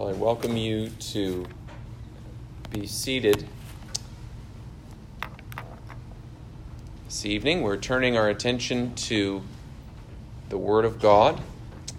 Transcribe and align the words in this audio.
Well, 0.00 0.08
I 0.08 0.12
welcome 0.12 0.56
you 0.56 0.88
to 0.88 1.44
be 2.70 2.86
seated. 2.86 3.46
This 7.04 7.26
evening, 7.26 7.60
we're 7.60 7.76
turning 7.76 8.16
our 8.16 8.30
attention 8.30 8.94
to 8.94 9.42
the 10.48 10.56
Word 10.56 10.86
of 10.86 11.02
God 11.02 11.42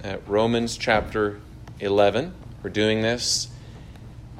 at 0.04 0.28
Romans 0.28 0.78
chapter 0.78 1.42
11. 1.79 2.34
We're 2.64 2.72
doing 2.72 3.03
this 3.03 3.49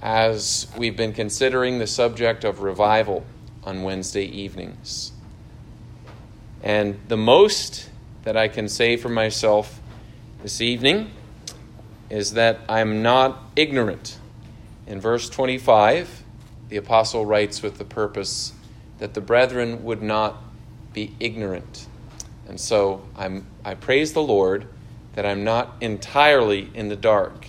as 0.02 0.66
we've 0.75 0.98
been 0.98 1.14
considering 1.14 1.78
the 1.78 1.86
subject 1.86 2.43
of 2.43 2.62
revival 2.62 3.28
on 3.64 3.84
Wednesday 3.84 4.25
evenings. 4.25 5.12
And 6.64 7.00
the 7.09 7.18
most 7.18 7.91
that 8.23 8.36
I 8.36 8.48
can 8.48 8.68
say 8.68 8.98
for 8.98 9.09
myself 9.09 9.80
this 10.41 10.62
evening 10.62 11.12
is 12.12 12.34
that 12.34 12.59
I'm 12.68 13.02
not 13.02 13.41
ignorant. 13.55 14.20
In 14.85 14.99
verse 14.99 15.30
25, 15.30 16.23
the 16.68 16.76
apostle 16.76 17.26
writes 17.26 17.62
with 17.62 17.77
the 17.77 17.85
purpose 17.85 18.52
that 18.99 19.13
the 19.13 19.22
brethren 19.22 19.85
would 19.85 20.04
not 20.04 20.44
be 20.91 21.16
ignorant. 21.21 21.88
And 22.49 22.59
so 22.59 23.04
I'm, 23.16 23.48
I 23.63 23.76
praise 23.76 24.12
the 24.12 24.21
Lord 24.21 24.68
that 25.13 25.26
I'm 25.26 25.45
not 25.45 25.77
entirely 25.80 26.70
in 26.73 26.90
the 26.90 26.98
dark 26.98 27.48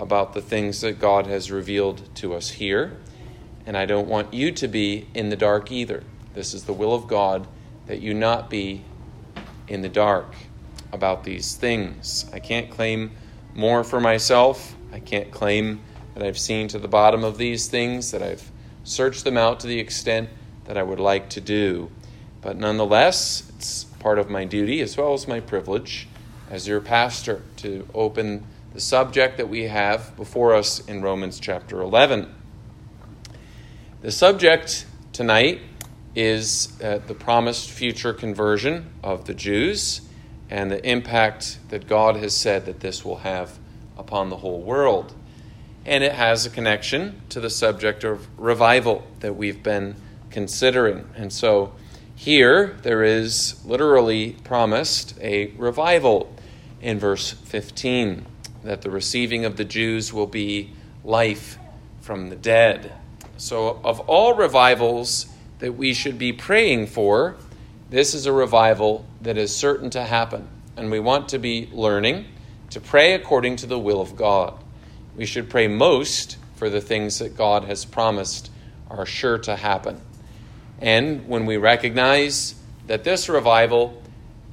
about 0.00 0.34
the 0.34 0.42
things 0.42 0.80
that 0.80 0.98
God 0.98 1.28
has 1.28 1.52
revealed 1.52 2.12
to 2.16 2.34
us 2.34 2.50
here. 2.50 2.96
And 3.66 3.76
I 3.76 3.86
don't 3.86 4.08
want 4.08 4.34
you 4.34 4.50
to 4.50 4.66
be 4.66 5.06
in 5.14 5.28
the 5.28 5.36
dark 5.36 5.70
either. 5.70 6.02
This 6.34 6.54
is 6.54 6.64
the 6.64 6.72
will 6.72 6.92
of 6.92 7.06
God 7.06 7.46
that 7.86 8.00
you 8.00 8.14
not 8.14 8.50
be 8.50 8.82
in 9.68 9.82
the 9.82 9.88
dark 9.88 10.34
about 10.92 11.22
these 11.22 11.54
things. 11.54 12.28
I 12.32 12.40
can't 12.40 12.68
claim 12.68 13.12
more 13.54 13.84
for 13.84 14.00
myself. 14.00 14.74
I 14.92 15.00
can't 15.00 15.30
claim 15.30 15.80
that 16.14 16.22
I've 16.22 16.38
seen 16.38 16.68
to 16.68 16.78
the 16.78 16.88
bottom 16.88 17.24
of 17.24 17.38
these 17.38 17.68
things, 17.68 18.10
that 18.10 18.22
I've 18.22 18.50
searched 18.84 19.24
them 19.24 19.36
out 19.36 19.60
to 19.60 19.66
the 19.66 19.78
extent 19.78 20.28
that 20.64 20.76
I 20.76 20.82
would 20.82 21.00
like 21.00 21.30
to 21.30 21.40
do. 21.40 21.90
But 22.40 22.56
nonetheless, 22.56 23.50
it's 23.56 23.84
part 23.84 24.18
of 24.18 24.28
my 24.28 24.44
duty 24.44 24.80
as 24.80 24.96
well 24.96 25.14
as 25.14 25.28
my 25.28 25.40
privilege 25.40 26.08
as 26.50 26.68
your 26.68 26.80
pastor 26.80 27.42
to 27.56 27.88
open 27.94 28.46
the 28.74 28.80
subject 28.80 29.36
that 29.36 29.48
we 29.48 29.62
have 29.62 30.14
before 30.16 30.54
us 30.54 30.80
in 30.86 31.02
Romans 31.02 31.38
chapter 31.40 31.80
11. 31.80 32.34
The 34.02 34.10
subject 34.10 34.86
tonight 35.12 35.60
is 36.14 36.78
uh, 36.82 36.98
the 37.06 37.14
promised 37.14 37.70
future 37.70 38.12
conversion 38.12 38.90
of 39.02 39.24
the 39.24 39.34
Jews 39.34 40.02
and 40.52 40.70
the 40.70 40.86
impact 40.86 41.58
that 41.70 41.86
God 41.86 42.16
has 42.16 42.36
said 42.36 42.66
that 42.66 42.80
this 42.80 43.06
will 43.06 43.16
have 43.16 43.58
upon 43.96 44.28
the 44.28 44.36
whole 44.36 44.60
world. 44.60 45.14
And 45.86 46.04
it 46.04 46.12
has 46.12 46.44
a 46.44 46.50
connection 46.50 47.22
to 47.30 47.40
the 47.40 47.48
subject 47.48 48.04
of 48.04 48.28
revival 48.38 49.02
that 49.20 49.34
we've 49.34 49.62
been 49.62 49.96
considering. 50.30 51.08
And 51.16 51.32
so 51.32 51.72
here 52.14 52.76
there 52.82 53.02
is 53.02 53.64
literally 53.64 54.32
promised 54.44 55.18
a 55.22 55.46
revival 55.56 56.36
in 56.82 56.98
verse 56.98 57.30
15 57.30 58.26
that 58.62 58.82
the 58.82 58.90
receiving 58.90 59.46
of 59.46 59.56
the 59.56 59.64
Jews 59.64 60.12
will 60.12 60.26
be 60.26 60.74
life 61.02 61.56
from 62.02 62.28
the 62.28 62.36
dead. 62.36 62.92
So, 63.38 63.80
of 63.82 64.00
all 64.00 64.34
revivals 64.34 65.32
that 65.60 65.72
we 65.72 65.94
should 65.94 66.18
be 66.18 66.34
praying 66.34 66.88
for, 66.88 67.36
this 67.92 68.14
is 68.14 68.24
a 68.24 68.32
revival 68.32 69.04
that 69.20 69.36
is 69.36 69.54
certain 69.54 69.90
to 69.90 70.02
happen, 70.02 70.48
and 70.78 70.90
we 70.90 70.98
want 70.98 71.28
to 71.28 71.38
be 71.38 71.68
learning 71.72 72.24
to 72.70 72.80
pray 72.80 73.12
according 73.12 73.56
to 73.56 73.66
the 73.66 73.78
will 73.78 74.00
of 74.00 74.16
God. 74.16 74.58
We 75.14 75.26
should 75.26 75.50
pray 75.50 75.68
most 75.68 76.38
for 76.56 76.70
the 76.70 76.80
things 76.80 77.18
that 77.18 77.36
God 77.36 77.64
has 77.64 77.84
promised 77.84 78.50
are 78.88 79.04
sure 79.04 79.36
to 79.40 79.56
happen. 79.56 80.00
And 80.80 81.28
when 81.28 81.44
we 81.44 81.58
recognize 81.58 82.54
that 82.86 83.04
this 83.04 83.28
revival, 83.28 84.02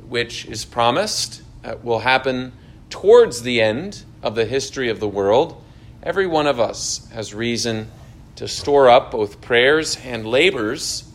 which 0.05 0.43
is 0.45 0.65
promised, 0.65 1.41
uh, 1.63 1.75
will 1.81 1.99
happen 1.99 2.51
towards 2.89 3.43
the 3.43 3.61
end 3.61 4.03
of 4.21 4.35
the 4.35 4.43
history 4.43 4.89
of 4.89 4.99
the 4.99 5.07
world, 5.07 5.63
every 6.03 6.27
one 6.27 6.45
of 6.45 6.59
us 6.59 7.07
has 7.13 7.33
reason 7.33 7.89
to 8.35 8.49
store 8.49 8.89
up 8.89 9.11
both 9.11 9.39
prayers 9.39 9.97
and 10.03 10.27
labors 10.27 11.08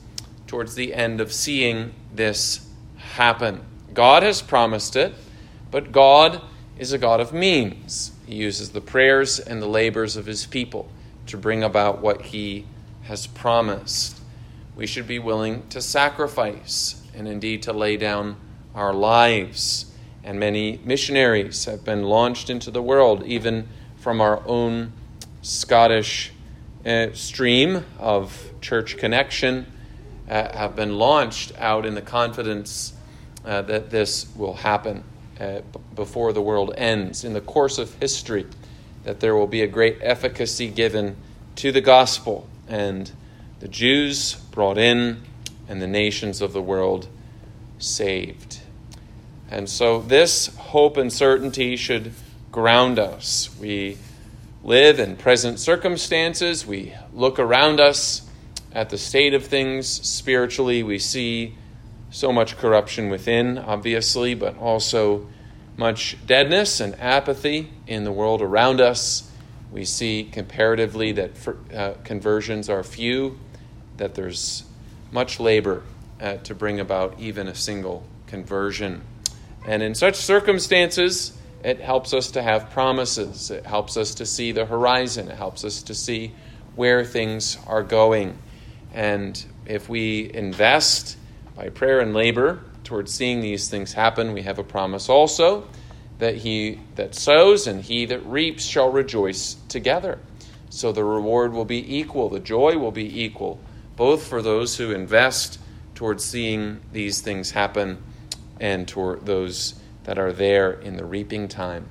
towards 0.54 0.76
the 0.76 0.94
end 0.94 1.20
of 1.20 1.32
seeing 1.32 1.92
this 2.14 2.64
happen. 2.96 3.60
God 3.92 4.22
has 4.22 4.40
promised 4.40 4.94
it, 4.94 5.12
but 5.72 5.90
God 5.90 6.40
is 6.78 6.92
a 6.92 6.98
God 6.98 7.18
of 7.18 7.32
means. 7.32 8.12
He 8.24 8.36
uses 8.36 8.70
the 8.70 8.80
prayers 8.80 9.40
and 9.40 9.60
the 9.60 9.66
labors 9.66 10.16
of 10.16 10.26
his 10.26 10.46
people 10.46 10.88
to 11.26 11.36
bring 11.36 11.64
about 11.64 12.00
what 12.00 12.22
he 12.22 12.66
has 13.02 13.26
promised. 13.26 14.20
We 14.76 14.86
should 14.86 15.08
be 15.08 15.18
willing 15.18 15.66
to 15.70 15.82
sacrifice 15.82 17.02
and 17.16 17.26
indeed 17.26 17.62
to 17.62 17.72
lay 17.72 17.96
down 17.96 18.36
our 18.76 18.94
lives. 18.94 19.86
And 20.22 20.38
many 20.38 20.78
missionaries 20.84 21.64
have 21.64 21.84
been 21.84 22.04
launched 22.04 22.48
into 22.48 22.70
the 22.70 22.80
world, 22.80 23.24
even 23.24 23.68
from 23.96 24.20
our 24.20 24.40
own 24.46 24.92
Scottish 25.42 26.30
uh, 26.86 27.08
stream 27.12 27.84
of 27.98 28.52
church 28.60 28.96
connection 28.98 29.66
uh, 30.28 30.56
have 30.56 30.74
been 30.74 30.96
launched 30.96 31.52
out 31.58 31.84
in 31.84 31.94
the 31.94 32.02
confidence 32.02 32.92
uh, 33.44 33.62
that 33.62 33.90
this 33.90 34.26
will 34.36 34.54
happen 34.54 35.04
uh, 35.40 35.60
before 35.94 36.32
the 36.32 36.40
world 36.40 36.72
ends, 36.76 37.24
in 37.24 37.32
the 37.32 37.40
course 37.40 37.78
of 37.78 37.92
history, 37.94 38.46
that 39.04 39.20
there 39.20 39.34
will 39.34 39.46
be 39.46 39.62
a 39.62 39.66
great 39.66 39.98
efficacy 40.00 40.68
given 40.68 41.16
to 41.56 41.72
the 41.72 41.80
gospel, 41.80 42.48
and 42.68 43.12
the 43.60 43.68
Jews 43.68 44.34
brought 44.50 44.78
in, 44.78 45.22
and 45.68 45.80
the 45.80 45.86
nations 45.86 46.40
of 46.40 46.52
the 46.52 46.62
world 46.62 47.08
saved. 47.78 48.60
And 49.50 49.68
so, 49.68 50.00
this 50.00 50.54
hope 50.56 50.96
and 50.96 51.12
certainty 51.12 51.76
should 51.76 52.12
ground 52.50 52.98
us. 52.98 53.50
We 53.60 53.98
live 54.62 54.98
in 54.98 55.16
present 55.16 55.58
circumstances, 55.58 56.66
we 56.66 56.94
look 57.12 57.38
around 57.38 57.80
us 57.80 58.23
at 58.74 58.90
the 58.90 58.98
state 58.98 59.34
of 59.34 59.44
things 59.44 59.86
spiritually, 59.86 60.82
we 60.82 60.98
see 60.98 61.54
so 62.10 62.32
much 62.32 62.56
corruption 62.56 63.08
within, 63.08 63.56
obviously, 63.56 64.34
but 64.34 64.58
also 64.58 65.26
much 65.76 66.16
deadness 66.26 66.80
and 66.80 66.98
apathy 67.00 67.70
in 67.86 68.04
the 68.04 68.12
world 68.12 68.42
around 68.42 68.80
us. 68.80 69.30
We 69.72 69.84
see 69.84 70.24
comparatively 70.24 71.12
that 71.12 71.36
for, 71.36 71.56
uh, 71.74 71.94
conversions 72.04 72.68
are 72.68 72.82
few, 72.82 73.38
that 73.96 74.14
there's 74.14 74.64
much 75.10 75.38
labor 75.38 75.82
uh, 76.20 76.36
to 76.38 76.54
bring 76.54 76.80
about 76.80 77.18
even 77.18 77.48
a 77.48 77.54
single 77.54 78.04
conversion. 78.26 79.02
And 79.66 79.82
in 79.82 79.94
such 79.94 80.16
circumstances, 80.16 81.36
it 81.62 81.80
helps 81.80 82.12
us 82.12 82.32
to 82.32 82.42
have 82.42 82.70
promises. 82.70 83.50
It 83.50 83.64
helps 83.64 83.96
us 83.96 84.14
to 84.16 84.26
see 84.26 84.52
the 84.52 84.66
horizon. 84.66 85.30
It 85.30 85.36
helps 85.36 85.64
us 85.64 85.82
to 85.84 85.94
see 85.94 86.32
where 86.76 87.04
things 87.04 87.56
are 87.66 87.82
going. 87.82 88.38
And 88.94 89.44
if 89.66 89.88
we 89.88 90.32
invest 90.32 91.18
by 91.56 91.68
prayer 91.68 92.00
and 92.00 92.14
labor 92.14 92.60
towards 92.84 93.12
seeing 93.12 93.40
these 93.40 93.68
things 93.68 93.92
happen, 93.92 94.32
we 94.32 94.42
have 94.42 94.58
a 94.58 94.64
promise 94.64 95.08
also 95.08 95.66
that 96.18 96.36
he 96.36 96.80
that 96.94 97.14
sows 97.14 97.66
and 97.66 97.82
he 97.82 98.06
that 98.06 98.24
reaps 98.24 98.64
shall 98.64 98.90
rejoice 98.90 99.56
together. 99.68 100.18
So 100.70 100.92
the 100.92 101.04
reward 101.04 101.52
will 101.52 101.64
be 101.64 101.98
equal, 101.98 102.28
the 102.28 102.40
joy 102.40 102.78
will 102.78 102.92
be 102.92 103.22
equal, 103.22 103.58
both 103.96 104.26
for 104.26 104.40
those 104.40 104.76
who 104.76 104.92
invest 104.92 105.58
towards 105.94 106.24
seeing 106.24 106.80
these 106.92 107.20
things 107.20 107.50
happen 107.50 108.02
and 108.60 108.86
toward 108.86 109.26
those 109.26 109.74
that 110.04 110.18
are 110.18 110.32
there 110.32 110.72
in 110.72 110.96
the 110.96 111.04
reaping 111.04 111.48
time. 111.48 111.88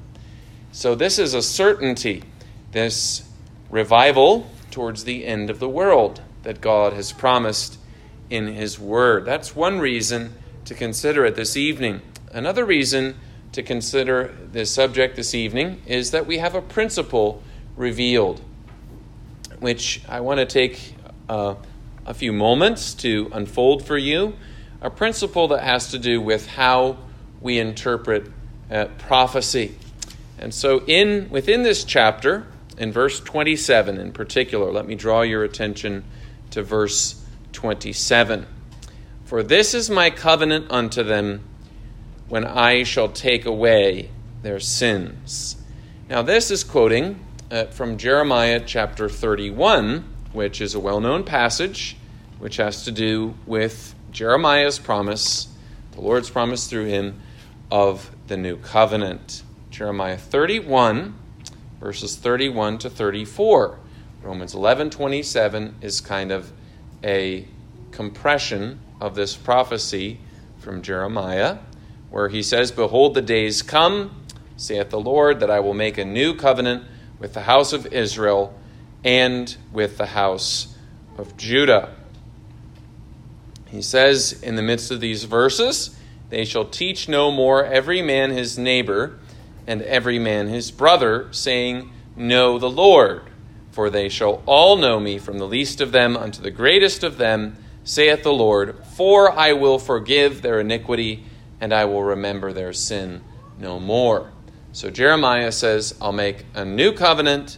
So 0.71 0.95
this 0.95 1.19
is 1.19 1.33
a 1.33 1.41
certainty, 1.41 2.23
this 2.71 3.29
revival 3.69 4.49
towards 4.71 5.03
the 5.03 5.25
end 5.25 5.49
of 5.49 5.59
the 5.59 5.69
world 5.69 6.21
that 6.43 6.61
God 6.61 6.93
has 6.93 7.11
promised 7.11 7.77
in 8.29 8.47
His 8.47 8.79
Word. 8.79 9.25
That's 9.25 9.55
one 9.55 9.79
reason 9.79 10.33
to 10.65 10.73
consider 10.73 11.25
it 11.25 11.35
this 11.35 11.57
evening. 11.57 12.01
Another 12.31 12.65
reason 12.65 13.15
to 13.51 13.63
consider 13.63 14.33
this 14.51 14.71
subject 14.71 15.15
this 15.15 15.35
evening 15.35 15.81
is 15.85 16.11
that 16.11 16.25
we 16.25 16.37
have 16.39 16.55
a 16.55 16.61
principle 16.61 17.41
revealed, 17.75 18.41
which 19.59 20.01
I 20.07 20.21
want 20.21 20.39
to 20.39 20.45
take 20.45 20.95
uh, 21.29 21.55
a 22.05 22.13
few 22.13 22.33
moments 22.33 22.93
to 22.95 23.29
unfold 23.33 23.85
for 23.85 23.97
you. 23.97 24.33
A 24.81 24.89
principle 24.89 25.47
that 25.49 25.63
has 25.63 25.91
to 25.91 25.99
do 25.99 26.19
with 26.19 26.47
how 26.47 26.97
we 27.39 27.59
interpret 27.59 28.29
uh, 28.69 28.85
prophecy. 28.97 29.77
And 30.39 30.53
so, 30.53 30.83
in 30.87 31.29
within 31.29 31.63
this 31.63 31.83
chapter, 31.83 32.47
in 32.77 32.91
verse 32.91 33.19
27 33.19 33.97
in 33.97 34.11
particular, 34.11 34.71
let 34.71 34.85
me 34.85 34.95
draw 34.95 35.21
your 35.21 35.43
attention 35.43 36.03
to 36.53 36.63
verse 36.63 37.23
27. 37.51 38.45
For 39.25 39.43
this 39.43 39.73
is 39.73 39.89
my 39.89 40.09
covenant 40.09 40.71
unto 40.71 41.03
them 41.03 41.41
when 42.29 42.45
I 42.45 42.83
shall 42.83 43.09
take 43.09 43.45
away 43.45 44.09
their 44.43 44.59
sins. 44.59 45.55
Now, 46.09 46.21
this 46.21 46.51
is 46.51 46.63
quoting 46.63 47.19
uh, 47.49 47.65
from 47.65 47.97
Jeremiah 47.97 48.61
chapter 48.65 49.09
31, 49.09 50.05
which 50.31 50.61
is 50.61 50.75
a 50.75 50.79
well 50.79 50.99
known 50.99 51.23
passage, 51.23 51.97
which 52.37 52.57
has 52.57 52.85
to 52.85 52.91
do 52.91 53.33
with 53.45 53.95
Jeremiah's 54.11 54.77
promise, 54.77 55.47
the 55.93 56.01
Lord's 56.01 56.29
promise 56.29 56.67
through 56.67 56.85
him, 56.85 57.19
of 57.71 58.11
the 58.27 58.37
new 58.37 58.57
covenant. 58.57 59.41
Jeremiah 59.71 60.17
31, 60.17 61.15
verses 61.79 62.15
31 62.15 62.77
to 62.79 62.89
34. 62.91 63.79
Romans 64.23 64.53
11 64.53 64.89
27 64.89 65.75
is 65.81 65.99
kind 65.99 66.31
of 66.31 66.49
a 67.03 67.45
compression 67.91 68.79
of 69.01 69.15
this 69.15 69.35
prophecy 69.35 70.17
from 70.59 70.81
Jeremiah, 70.81 71.57
where 72.09 72.29
he 72.29 72.41
says, 72.41 72.71
Behold, 72.71 73.15
the 73.15 73.21
days 73.21 73.61
come, 73.61 74.23
saith 74.55 74.91
the 74.91 74.99
Lord, 74.99 75.41
that 75.41 75.51
I 75.51 75.59
will 75.59 75.73
make 75.73 75.97
a 75.97 76.05
new 76.05 76.35
covenant 76.35 76.85
with 77.19 77.33
the 77.33 77.41
house 77.41 77.73
of 77.73 77.85
Israel 77.87 78.57
and 79.03 79.53
with 79.73 79.97
the 79.97 80.05
house 80.05 80.77
of 81.17 81.35
Judah. 81.35 81.93
He 83.67 83.81
says 83.81 84.41
in 84.41 84.55
the 84.55 84.61
midst 84.61 84.89
of 84.89 85.01
these 85.01 85.25
verses, 85.25 85.97
They 86.29 86.45
shall 86.45 86.65
teach 86.65 87.09
no 87.09 87.29
more 87.29 87.65
every 87.65 88.01
man 88.01 88.31
his 88.31 88.57
neighbor 88.57 89.19
and 89.67 89.81
every 89.81 90.17
man 90.17 90.47
his 90.47 90.71
brother, 90.71 91.27
saying, 91.31 91.91
Know 92.15 92.57
the 92.57 92.69
Lord. 92.69 93.23
For 93.73 93.89
they 93.89 94.07
shall 94.07 94.43
all 94.45 94.77
know 94.77 94.99
me, 94.99 95.17
from 95.17 95.39
the 95.39 95.47
least 95.47 95.81
of 95.81 95.91
them 95.91 96.15
unto 96.15 96.43
the 96.43 96.51
greatest 96.51 97.03
of 97.03 97.17
them, 97.17 97.57
saith 97.83 98.21
the 98.21 98.31
Lord. 98.31 98.77
For 98.95 99.31
I 99.31 99.53
will 99.53 99.79
forgive 99.79 100.43
their 100.43 100.59
iniquity, 100.59 101.25
and 101.59 101.73
I 101.73 101.85
will 101.85 102.03
remember 102.03 102.53
their 102.53 102.71
sin 102.71 103.23
no 103.57 103.79
more. 103.79 104.31
So 104.73 104.91
Jeremiah 104.91 105.51
says, 105.51 105.95
I'll 105.99 106.11
make 106.11 106.45
a 106.53 106.63
new 106.63 106.93
covenant, 106.93 107.57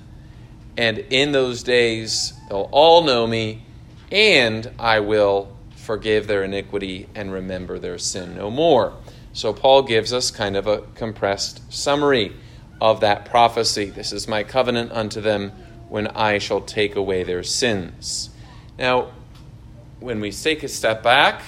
and 0.78 1.00
in 1.00 1.34
those 1.34 1.64
days 1.64 2.32
they'll 2.48 2.70
all 2.72 3.04
know 3.04 3.28
me, 3.28 3.66
and 4.10 4.72
I 4.80 5.02
will 5.02 5.54
forgive 5.76 6.28
their 6.28 6.46
iniquity 6.46 7.10
and 7.14 7.34
remember 7.34 7.78
their 7.78 7.98
sin 7.98 8.36
no 8.36 8.50
more. 8.50 8.94
So 9.34 9.52
Paul 9.52 9.84
gives 9.84 10.14
us 10.14 10.32
kind 10.32 10.56
of 10.56 10.66
a 10.66 10.84
compressed 10.96 11.74
summary 11.74 12.32
of 12.80 13.02
that 13.02 13.26
prophecy. 13.26 13.90
This 13.90 14.14
is 14.14 14.30
my 14.30 14.44
covenant 14.44 14.94
unto 14.94 15.20
them 15.20 15.52
when 15.90 16.08
I 16.08 16.38
shall 16.40 16.62
take 16.62 16.96
away 16.96 17.24
their 17.24 17.44
sins. 17.44 18.30
Now, 18.78 19.12
when 20.00 20.20
we 20.20 20.32
take 20.32 20.64
a 20.64 20.68
step 20.68 21.04
back, 21.04 21.42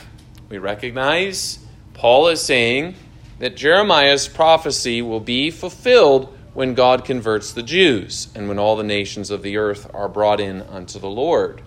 we 0.50 0.58
recognize 0.58 1.60
Paul 1.94 2.28
is 2.28 2.42
saying 2.42 2.96
that 3.40 3.56
Jeremiah's 3.56 4.28
prophecy 4.28 5.02
will 5.02 5.20
be 5.20 5.52
fulfilled 5.52 6.34
when 6.54 6.74
God 6.74 7.06
converts 7.06 7.52
the 7.52 7.64
Jews 7.64 8.30
and 8.34 8.48
when 8.48 8.58
all 8.58 8.76
the 8.76 8.84
nations 8.84 9.30
of 9.30 9.44
the 9.44 9.58
earth 9.58 9.90
are 9.94 10.10
brought 10.10 10.40
in 10.40 10.62
unto 10.64 10.98
the 10.98 11.10
Lord. 11.10 11.62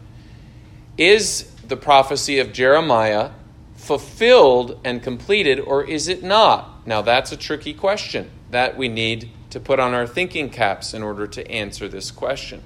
Is 0.96 1.50
the 1.66 1.76
prophecy 1.76 2.38
of 2.38 2.52
Jeremiah 2.52 3.30
fulfilled 3.76 4.80
and 4.84 5.02
completed, 5.02 5.60
or 5.60 5.84
is 5.84 6.08
it 6.08 6.22
not? 6.22 6.86
Now, 6.86 7.02
that's 7.02 7.32
a 7.32 7.36
tricky 7.36 7.72
question 7.72 8.30
that 8.50 8.76
we 8.76 8.88
need 8.88 9.30
to 9.50 9.60
put 9.60 9.80
on 9.80 9.94
our 9.94 10.06
thinking 10.06 10.50
caps 10.50 10.94
in 10.94 11.02
order 11.02 11.26
to 11.26 11.50
answer 11.50 11.88
this 11.88 12.10
question. 12.10 12.62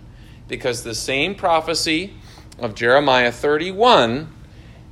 Because 0.49 0.83
the 0.83 0.95
same 0.95 1.35
prophecy 1.35 2.15
of 2.59 2.75
Jeremiah 2.75 3.33
31, 3.33 4.33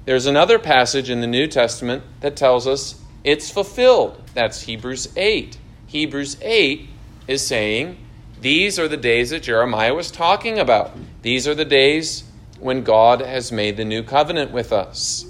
there's 0.05 0.27
another 0.27 0.59
passage 0.59 1.11
in 1.11 1.21
the 1.21 1.27
New 1.27 1.47
Testament 1.47 2.03
that 2.21 2.37
tells 2.37 2.67
us 2.67 3.01
it's 3.23 3.51
fulfilled. 3.51 4.21
That's 4.35 4.63
Hebrews 4.63 5.09
8. 5.17 5.59
Hebrews 5.87 6.39
8 6.41 6.89
is 7.29 7.47
saying, 7.47 7.99
These 8.41 8.79
are 8.79 8.89
the 8.89 8.97
days 8.97 9.31
that 9.31 9.43
Jeremiah 9.43 9.95
was 9.95 10.11
talking 10.11 10.59
about. 10.59 10.97
These 11.23 11.47
are 11.47 11.55
the 11.55 11.65
days 11.65 12.25
when 12.59 12.83
God 12.83 13.21
has 13.21 13.53
made 13.53 13.77
the 13.77 13.85
new 13.85 14.03
covenant 14.03 14.51
with 14.51 14.73
us. 14.73 15.27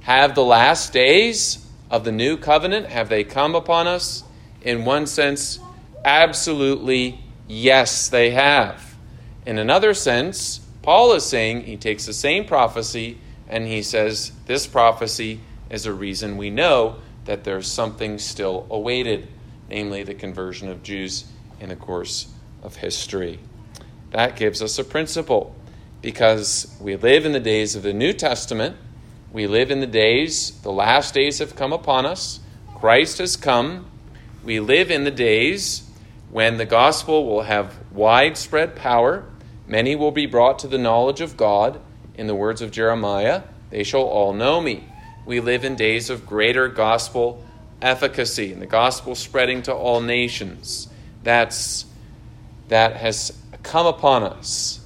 Have 0.00 0.34
the 0.34 0.44
last 0.44 0.92
days 0.92 1.66
of 1.90 2.04
the 2.04 2.12
new 2.12 2.36
covenant, 2.36 2.86
have 2.86 3.08
they 3.08 3.24
come 3.24 3.54
upon 3.54 3.86
us? 3.86 4.24
In 4.62 4.84
one 4.84 5.06
sense, 5.06 5.58
absolutely 6.04 7.22
yes, 7.48 8.08
they 8.08 8.30
have. 8.30 8.96
In 9.46 9.58
another 9.58 9.94
sense, 9.94 10.60
Paul 10.82 11.12
is 11.12 11.24
saying 11.24 11.64
he 11.64 11.76
takes 11.76 12.06
the 12.06 12.12
same 12.12 12.44
prophecy 12.44 13.18
and 13.48 13.66
he 13.66 13.82
says 13.82 14.32
this 14.46 14.66
prophecy 14.66 15.40
is 15.70 15.86
a 15.86 15.92
reason 15.92 16.36
we 16.36 16.50
know 16.50 16.96
that 17.24 17.44
there's 17.44 17.70
something 17.70 18.18
still 18.18 18.66
awaited, 18.70 19.28
namely 19.68 20.02
the 20.02 20.14
conversion 20.14 20.68
of 20.68 20.82
Jews 20.82 21.24
in 21.60 21.68
the 21.68 21.76
course 21.76 22.32
of 22.62 22.76
history. 22.76 23.38
That 24.10 24.36
gives 24.36 24.62
us 24.62 24.78
a 24.78 24.84
principle 24.84 25.54
because 26.00 26.76
we 26.80 26.96
live 26.96 27.24
in 27.24 27.32
the 27.32 27.40
days 27.40 27.76
of 27.76 27.82
the 27.82 27.92
New 27.92 28.12
Testament. 28.12 28.76
We 29.32 29.46
live 29.46 29.70
in 29.70 29.80
the 29.80 29.86
days, 29.86 30.60
the 30.62 30.72
last 30.72 31.14
days 31.14 31.38
have 31.38 31.56
come 31.56 31.72
upon 31.72 32.06
us. 32.06 32.40
Christ 32.76 33.18
has 33.18 33.36
come. 33.36 33.86
We 34.44 34.60
live 34.60 34.90
in 34.90 35.04
the 35.04 35.10
days 35.10 35.88
when 36.32 36.56
the 36.56 36.66
gospel 36.66 37.24
will 37.24 37.42
have 37.42 37.78
widespread 37.92 38.74
power. 38.74 39.24
Many 39.68 39.94
will 39.94 40.10
be 40.10 40.26
brought 40.26 40.58
to 40.58 40.66
the 40.66 40.78
knowledge 40.78 41.20
of 41.20 41.36
God. 41.36 41.80
In 42.16 42.26
the 42.26 42.34
words 42.34 42.60
of 42.60 42.72
Jeremiah, 42.72 43.42
they 43.70 43.84
shall 43.84 44.02
all 44.02 44.34
know 44.34 44.60
me 44.60 44.88
we 45.24 45.40
live 45.40 45.64
in 45.64 45.76
days 45.76 46.10
of 46.10 46.26
greater 46.26 46.68
gospel 46.68 47.44
efficacy 47.80 48.52
and 48.52 48.60
the 48.60 48.66
gospel 48.66 49.14
spreading 49.14 49.62
to 49.62 49.72
all 49.72 50.00
nations. 50.00 50.88
That's 51.22 51.86
that 52.68 52.96
has 52.96 53.36
come 53.62 53.86
upon 53.86 54.22
us. 54.22 54.80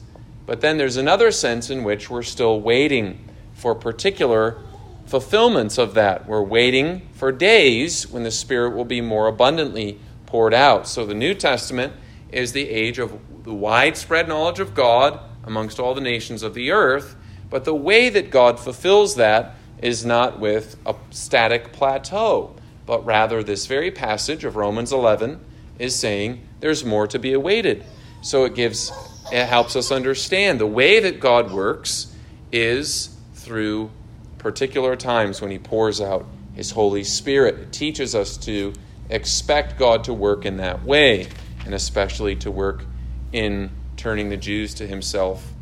But 0.44 0.60
then 0.60 0.76
there's 0.76 0.96
another 0.96 1.30
sense 1.30 1.70
in 1.70 1.84
which 1.84 2.10
we're 2.10 2.22
still 2.22 2.60
waiting 2.60 3.28
for 3.54 3.74
particular 3.74 4.58
fulfillments 5.06 5.78
of 5.78 5.94
that. 5.94 6.26
We're 6.26 6.42
waiting 6.42 7.08
for 7.12 7.32
days 7.32 8.08
when 8.08 8.22
the 8.22 8.30
Spirit 8.30 8.74
will 8.74 8.84
be 8.84 9.00
more 9.00 9.28
abundantly 9.28 10.00
poured 10.26 10.54
out. 10.54 10.86
So 10.88 11.06
the 11.06 11.14
New 11.14 11.34
Testament 11.34 11.92
is 12.30 12.52
the 12.52 12.68
age 12.68 12.98
of 12.98 13.18
the 13.44 13.54
widespread 13.54 14.28
knowledge 14.28 14.60
of 14.60 14.74
God 14.74 15.20
amongst 15.44 15.78
all 15.78 15.94
the 15.94 16.00
nations 16.00 16.42
of 16.42 16.54
the 16.54 16.72
earth. 16.72 17.16
But 17.48 17.64
the 17.64 17.74
way 17.74 18.08
that 18.08 18.30
God 18.30 18.58
fulfills 18.58 19.16
that 19.16 19.54
is 19.80 20.04
not 20.04 20.40
with 20.40 20.76
a 20.84 20.94
static 21.10 21.72
plateau, 21.72 22.56
but 22.86 23.04
rather 23.04 23.42
this 23.42 23.66
very 23.66 23.90
passage 23.90 24.44
of 24.44 24.56
Romans 24.56 24.92
11 24.92 25.40
is 25.78 25.94
saying 25.94 26.46
there's 26.60 26.84
more 26.84 27.06
to 27.06 27.18
be 27.18 27.32
awaited. 27.32 27.84
So 28.22 28.44
it 28.44 28.54
gives 28.54 28.90
it 29.32 29.46
helps 29.46 29.74
us 29.74 29.90
understand 29.90 30.60
the 30.60 30.66
way 30.66 31.00
that 31.00 31.18
God 31.18 31.50
works 31.50 32.14
is 32.52 33.16
through 33.34 33.90
particular 34.38 34.94
times 34.94 35.40
when 35.40 35.50
he 35.50 35.58
pours 35.58 36.00
out 36.00 36.26
his 36.54 36.70
Holy 36.70 37.02
Spirit. 37.02 37.56
It 37.56 37.72
teaches 37.72 38.14
us 38.14 38.36
to 38.38 38.72
expect 39.08 39.78
God 39.78 40.04
to 40.04 40.14
work 40.14 40.44
in 40.44 40.56
that 40.58 40.84
way, 40.84 41.28
and 41.64 41.74
especially 41.74 42.36
to 42.36 42.50
work 42.50 42.84
in 43.32 43.70
turning 43.96 44.28
the 44.28 44.36
Jews 44.36 44.74
to 44.74 44.86
himself 44.86 45.52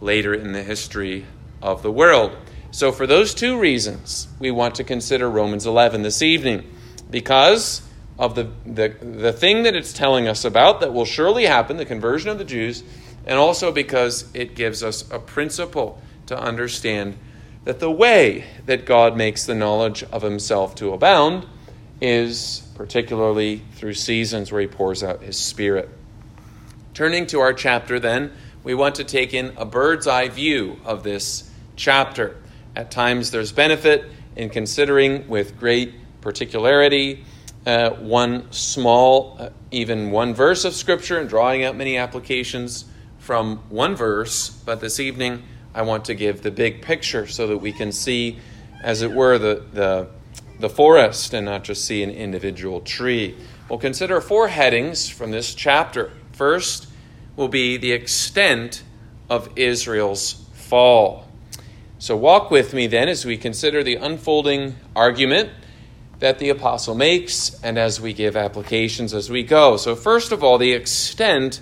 later 0.00 0.34
in 0.34 0.52
the 0.52 0.62
history 0.62 1.26
of 1.60 1.82
the 1.82 1.90
world. 1.90 2.36
So, 2.70 2.92
for 2.92 3.06
those 3.06 3.34
two 3.34 3.58
reasons, 3.58 4.28
we 4.38 4.50
want 4.50 4.74
to 4.76 4.84
consider 4.84 5.28
Romans 5.28 5.66
11 5.66 6.02
this 6.02 6.22
evening 6.22 6.70
because 7.10 7.82
of 8.18 8.34
the, 8.34 8.50
the, 8.66 8.88
the 9.00 9.32
thing 9.32 9.62
that 9.62 9.74
it's 9.74 9.92
telling 9.92 10.28
us 10.28 10.44
about 10.44 10.80
that 10.80 10.92
will 10.92 11.04
surely 11.04 11.46
happen, 11.46 11.76
the 11.76 11.86
conversion 11.86 12.30
of 12.30 12.38
the 12.38 12.44
Jews, 12.44 12.82
and 13.26 13.38
also 13.38 13.72
because 13.72 14.28
it 14.34 14.54
gives 14.54 14.82
us 14.82 15.08
a 15.10 15.18
principle 15.18 16.00
to 16.26 16.38
understand 16.38 17.16
that 17.64 17.80
the 17.80 17.90
way 17.90 18.44
that 18.66 18.84
God 18.84 19.16
makes 19.16 19.46
the 19.46 19.54
knowledge 19.54 20.02
of 20.04 20.22
himself 20.22 20.74
to 20.76 20.92
abound 20.92 21.46
is 22.00 22.68
particularly 22.74 23.62
through 23.74 23.94
seasons 23.94 24.52
where 24.52 24.60
he 24.60 24.66
pours 24.66 25.02
out 25.02 25.22
his 25.22 25.36
Spirit. 25.36 25.88
Turning 26.94 27.26
to 27.26 27.40
our 27.40 27.52
chapter, 27.52 27.98
then, 27.98 28.32
we 28.64 28.74
want 28.74 28.96
to 28.96 29.04
take 29.04 29.34
in 29.34 29.54
a 29.56 29.64
bird's 29.64 30.06
eye 30.06 30.28
view 30.28 30.78
of 30.84 31.02
this 31.02 31.50
chapter. 31.76 32.36
At 32.76 32.90
times, 32.90 33.30
there's 33.30 33.52
benefit 33.52 34.04
in 34.36 34.50
considering 34.50 35.28
with 35.28 35.58
great 35.58 35.94
particularity 36.20 37.24
uh, 37.66 37.90
one 37.90 38.50
small, 38.50 39.36
uh, 39.38 39.50
even 39.70 40.10
one 40.10 40.32
verse 40.34 40.64
of 40.64 40.72
Scripture 40.74 41.18
and 41.18 41.28
drawing 41.28 41.64
out 41.64 41.76
many 41.76 41.98
applications 41.98 42.86
from 43.18 43.58
one 43.68 43.94
verse. 43.94 44.48
But 44.48 44.80
this 44.80 45.00
evening, 45.00 45.42
I 45.74 45.82
want 45.82 46.06
to 46.06 46.14
give 46.14 46.42
the 46.42 46.50
big 46.50 46.80
picture 46.82 47.26
so 47.26 47.48
that 47.48 47.58
we 47.58 47.72
can 47.72 47.92
see, 47.92 48.38
as 48.82 49.02
it 49.02 49.12
were, 49.12 49.38
the, 49.38 49.64
the, 49.72 50.08
the 50.58 50.68
forest 50.68 51.34
and 51.34 51.46
not 51.46 51.64
just 51.64 51.84
see 51.84 52.02
an 52.02 52.10
individual 52.10 52.80
tree. 52.80 53.36
We'll 53.68 53.78
consider 53.78 54.20
four 54.20 54.48
headings 54.48 55.08
from 55.08 55.30
this 55.30 55.54
chapter. 55.54 56.12
First 56.32 56.88
will 57.36 57.48
be 57.48 57.76
the 57.76 57.92
extent 57.92 58.82
of 59.30 59.50
Israel's 59.56 60.44
fall. 60.52 61.28
So, 62.00 62.16
walk 62.16 62.50
with 62.50 62.74
me 62.74 62.86
then 62.86 63.08
as 63.08 63.24
we 63.24 63.36
consider 63.36 63.82
the 63.82 63.96
unfolding 63.96 64.76
argument 64.94 65.50
that 66.20 66.38
the 66.38 66.48
apostle 66.48 66.94
makes 66.94 67.62
and 67.62 67.78
as 67.78 68.00
we 68.00 68.12
give 68.12 68.36
applications 68.36 69.14
as 69.14 69.30
we 69.30 69.42
go. 69.42 69.76
So, 69.76 69.94
first 69.94 70.32
of 70.32 70.42
all, 70.42 70.58
the 70.58 70.72
extent 70.72 71.60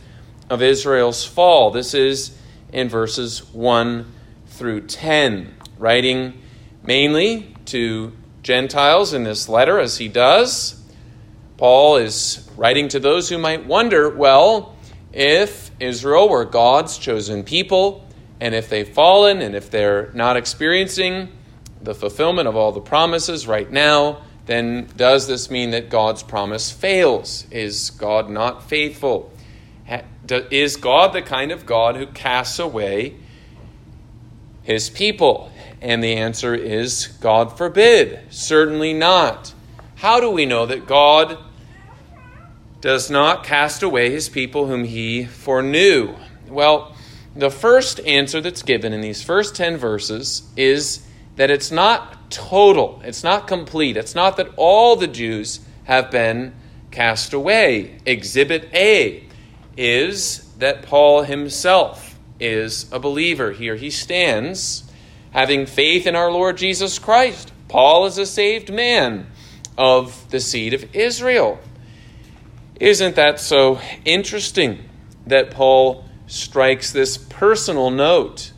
of 0.49 0.63
Israel's 0.63 1.25
fall. 1.25 1.71
This 1.71 1.95
is 1.95 2.37
in 2.73 2.89
verses 2.89 3.53
1 3.53 4.13
through 4.47 4.83
10, 4.83 5.55
writing 5.79 6.41
mainly 6.85 7.55
to 7.67 8.13
Gentiles 8.47 9.13
in 9.13 9.25
this 9.25 9.49
letter, 9.49 9.81
as 9.81 9.99
he 9.99 10.07
does. 10.07 10.81
Paul 11.57 11.97
is 11.97 12.49
writing 12.57 12.87
to 12.91 13.01
those 13.01 13.29
who 13.29 13.39
might 13.39 13.67
wonder 13.67 14.09
well, 14.09 14.77
if 15.13 15.73
Israel 15.81 16.29
were 16.29 16.45
God's 16.45 16.97
chosen 16.97 17.43
people, 17.43 18.07
and 18.41 18.55
if 18.55 18.69
they've 18.69 18.89
fallen, 18.89 19.43
and 19.43 19.57
if 19.57 19.69
they're 19.69 20.13
not 20.13 20.37
experiencing 20.37 21.33
the 21.83 21.93
fulfillment 21.93 22.47
of 22.47 22.55
all 22.55 22.71
the 22.71 22.81
promises 22.81 23.49
right 23.49 23.69
now, 23.69 24.23
then 24.45 24.89
does 24.97 25.27
this 25.27 25.51
mean 25.51 25.71
that 25.73 25.91
God's 25.91 26.23
promise 26.23 26.71
fails? 26.71 27.49
Is 27.51 27.91
God 27.91 28.31
not 28.31 28.69
faithful? 28.69 29.33
Is 30.29 30.77
God 30.77 31.13
the 31.13 31.23
kind 31.23 31.51
of 31.51 31.67
God 31.67 31.97
who 31.97 32.07
casts 32.07 32.61
away 32.61 33.17
his 34.63 34.89
people? 34.89 35.51
And 35.81 36.03
the 36.03 36.15
answer 36.15 36.55
is 36.55 37.09
God 37.21 37.57
forbid. 37.57 38.21
Certainly 38.31 38.95
not. 38.95 39.53
How 39.97 40.21
do 40.21 40.31
we 40.31 40.47
know 40.47 40.67
that 40.67 40.87
God 40.87 41.39
does 42.81 43.11
not 43.11 43.45
cast 43.45 43.83
away 43.83 44.11
his 44.11 44.29
people 44.29 44.67
whom 44.67 44.85
he 44.85 45.25
foreknew? 45.25 46.15
Well, 46.49 46.95
the 47.35 47.51
first 47.51 48.01
answer 48.01 48.41
that's 48.41 48.63
given 48.63 48.93
in 48.93 49.01
these 49.01 49.23
first 49.23 49.55
10 49.57 49.77
verses 49.77 50.43
is 50.57 51.07
that 51.37 51.51
it's 51.51 51.71
not 51.71 52.31
total, 52.31 53.01
it's 53.05 53.23
not 53.23 53.47
complete, 53.47 53.97
it's 53.97 54.15
not 54.15 54.37
that 54.39 54.49
all 54.57 54.97
the 54.97 55.07
Jews 55.07 55.61
have 55.85 56.11
been 56.11 56.55
cast 56.91 57.33
away. 57.33 57.99
Exhibit 58.07 58.69
A 58.73 59.25
is 59.77 60.51
that 60.59 60.83
Paul 60.83 61.23
himself 61.23 62.19
is 62.41 62.91
a 62.91 62.99
believer. 62.99 63.53
Here 63.53 63.77
he 63.77 63.91
stands, 63.91 64.86
having 65.33 65.67
faith 65.67 66.07
in 66.07 66.17
our 66.17 66.31
Lord 66.31 66.57
Jesus 66.57 66.99
Christ. 66.99 67.53
Paul 67.69 68.07
is 68.07 68.19
a 68.19 68.27
saved 68.27 68.73
man 68.73 69.27
of 69.77 70.31
the 70.31 70.41
seed 70.41 70.75
of 70.75 70.95
Israel. 70.95 71.59
Isn't 72.81 73.17
that 73.17 73.41
so 73.41 73.81
interesting 74.05 74.89
that 75.27 75.51
Paul 75.51 76.05
strikes 76.27 76.93
this 76.93 77.17
personal 77.17 77.91
note? 77.91 78.53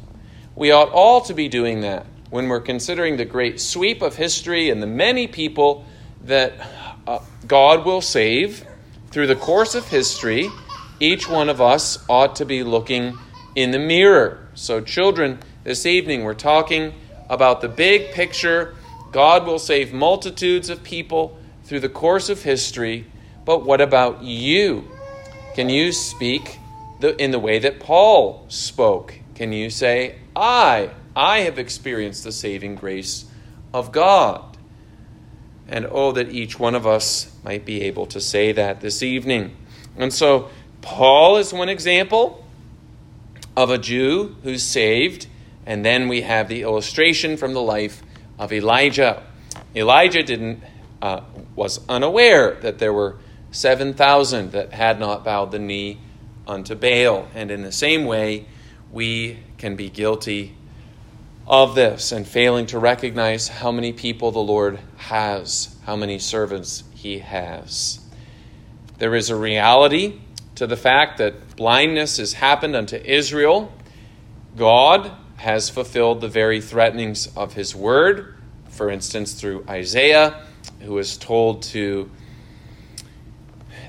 We 0.55 0.71
ought 0.71 0.91
all 0.91 1.21
to 1.23 1.35
be 1.35 1.49
doing 1.49 1.83
that 1.83 2.07
when 2.31 2.49
we're 2.49 2.61
considering 2.61 3.17
the 3.17 3.25
great 3.25 3.61
sweep 3.61 4.03
of 4.03 4.17
history 4.17 4.71
and 4.71 4.83
the 4.83 4.87
many 4.87 5.27
people 5.27 5.85
that 6.25 6.53
uh, 7.07 7.21
God 7.47 7.85
will 7.85 8.01
save 8.01 8.65
through 9.11 9.29
the 9.29 9.37
course 9.37 9.75
of 9.75 9.89
history, 9.89 10.51
each 11.01 11.29
one 11.29 11.49
of 11.49 11.61
us 11.61 12.05
ought 12.09 12.37
to 12.37 12.45
be 12.45 12.63
looking 12.63 13.17
in 13.55 13.71
the 13.71 13.79
mirror. 13.79 14.49
So, 14.55 14.81
children, 14.81 15.39
this 15.69 15.85
evening 15.85 16.25
we're 16.25 16.33
talking 16.33 16.95
about 17.29 17.61
the 17.61 17.69
big 17.69 18.11
picture. 18.13 18.75
God 19.13 19.47
will 19.47 19.59
save 19.59 19.93
multitudes 19.93 20.71
of 20.71 20.83
people 20.83 21.39
through 21.65 21.81
the 21.81 21.91
course 21.91 22.31
of 22.31 22.43
history, 22.43 23.05
but 23.45 23.67
what 23.67 23.83
about 23.83 24.23
you? 24.23 24.89
Can 25.55 25.69
you 25.69 25.93
speak 25.93 26.59
the, 27.01 27.15
in 27.23 27.33
the 27.33 27.39
way 27.39 27.59
that 27.59 27.81
Paul 27.81 28.47
spoke? 28.49 29.19
Can 29.35 29.53
you 29.53 29.69
say, 29.69 30.17
I 30.35 30.89
I 31.15 31.41
have 31.41 31.59
experienced 31.59 32.25
the 32.25 32.33
saving 32.33 32.77
grace 32.77 33.27
of 33.75 33.93
God. 33.93 34.57
And 35.69 35.87
oh, 35.91 36.13
that 36.13 36.31
each 36.31 36.59
one 36.59 36.77
of 36.77 36.87
us 36.87 37.31
might 37.45 37.67
be 37.67 37.83
able 37.83 38.07
to 38.07 38.23
say 38.23 38.53
that 38.53 38.81
this 38.81 39.03
evening. 39.03 39.55
And 39.99 40.15
so, 40.15 40.49
Paul 40.81 41.37
is 41.37 41.53
one 41.53 41.69
example 41.69 42.43
of 43.55 43.69
a 43.69 43.77
Jew 43.77 44.35
who's 44.43 44.63
saved. 44.63 45.27
And 45.69 45.85
then 45.85 46.09
we 46.09 46.23
have 46.23 46.49
the 46.49 46.63
illustration 46.63 47.37
from 47.37 47.53
the 47.53 47.61
life 47.61 48.03
of 48.39 48.55
Elijah. 48.55 49.23
Elijah 49.77 50.23
didn't, 50.23 50.63
uh, 51.03 51.21
was 51.55 51.81
unaware 51.91 52.55
that 52.63 52.79
there 52.79 52.95
were 52.95 53.17
7,000 53.51 54.53
that 54.53 54.73
had 54.73 54.99
not 54.99 55.27
bowed 55.27 55.53
the 55.53 55.59
knee 55.59 55.99
unto 56.47 56.75
Baal. 56.75 57.29
And 57.35 57.51
in 57.51 57.61
the 57.61 57.71
same 57.71 58.07
way, 58.07 58.47
we 58.91 59.41
can 59.59 59.77
be 59.77 59.91
guilty 59.91 60.57
of 61.47 61.75
this 61.75 62.13
and 62.13 62.27
failing 62.27 62.65
to 62.69 62.79
recognize 62.79 63.49
how 63.49 63.71
many 63.71 63.93
people 63.93 64.31
the 64.31 64.39
Lord 64.39 64.79
has, 64.97 65.77
how 65.85 65.97
many 65.97 66.19
servants 66.19 66.83
he 66.95 67.19
has. 67.19 68.01
There 68.97 69.15
is 69.15 69.29
a 69.29 69.37
reality 69.37 70.19
to 70.55 70.67
the 70.67 70.79
fact 70.79 71.19
that 71.19 71.57
blindness 71.57 72.17
has 72.17 72.33
happened 72.33 72.75
unto 72.75 72.97
Israel. 72.97 73.71
God 74.57 75.13
has 75.38 75.71
fulfilled 75.71 76.21
the 76.21 76.28
very 76.28 76.61
threatenings 76.61 77.28
of 77.37 77.54
his 77.54 77.75
word, 77.75 78.35
for 78.68 78.90
instance, 78.90 79.33
through 79.33 79.64
Isaiah, 79.68 80.42
who 80.80 80.92
was 80.92 81.16
told 81.16 81.62
to 81.62 82.11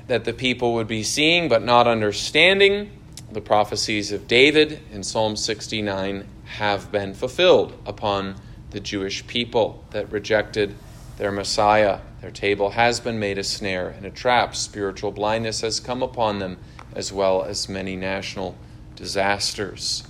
that 0.06 0.24
the 0.24 0.32
people 0.32 0.74
would 0.74 0.88
be 0.88 1.02
seeing 1.02 1.48
but 1.48 1.62
not 1.62 1.86
understanding 1.86 2.90
the 3.32 3.40
prophecies 3.40 4.10
of 4.10 4.26
David 4.26 4.80
in 4.92 5.04
Psalm 5.04 5.36
69 5.36 6.26
have 6.44 6.90
been 6.90 7.14
fulfilled 7.14 7.72
upon 7.86 8.34
the 8.70 8.80
Jewish 8.80 9.24
people 9.26 9.84
that 9.90 10.10
rejected 10.10 10.74
their 11.16 11.30
Messiah. 11.30 12.00
Their 12.22 12.32
table 12.32 12.70
has 12.70 12.98
been 12.98 13.20
made 13.20 13.38
a 13.38 13.44
snare 13.44 13.88
and 13.88 14.04
a 14.04 14.10
trap. 14.10 14.56
Spiritual 14.56 15.12
blindness 15.12 15.60
has 15.60 15.78
come 15.78 16.02
upon 16.02 16.40
them, 16.40 16.58
as 16.94 17.12
well 17.12 17.44
as 17.44 17.68
many 17.68 17.94
national 17.94 18.56
disasters. 18.96 20.02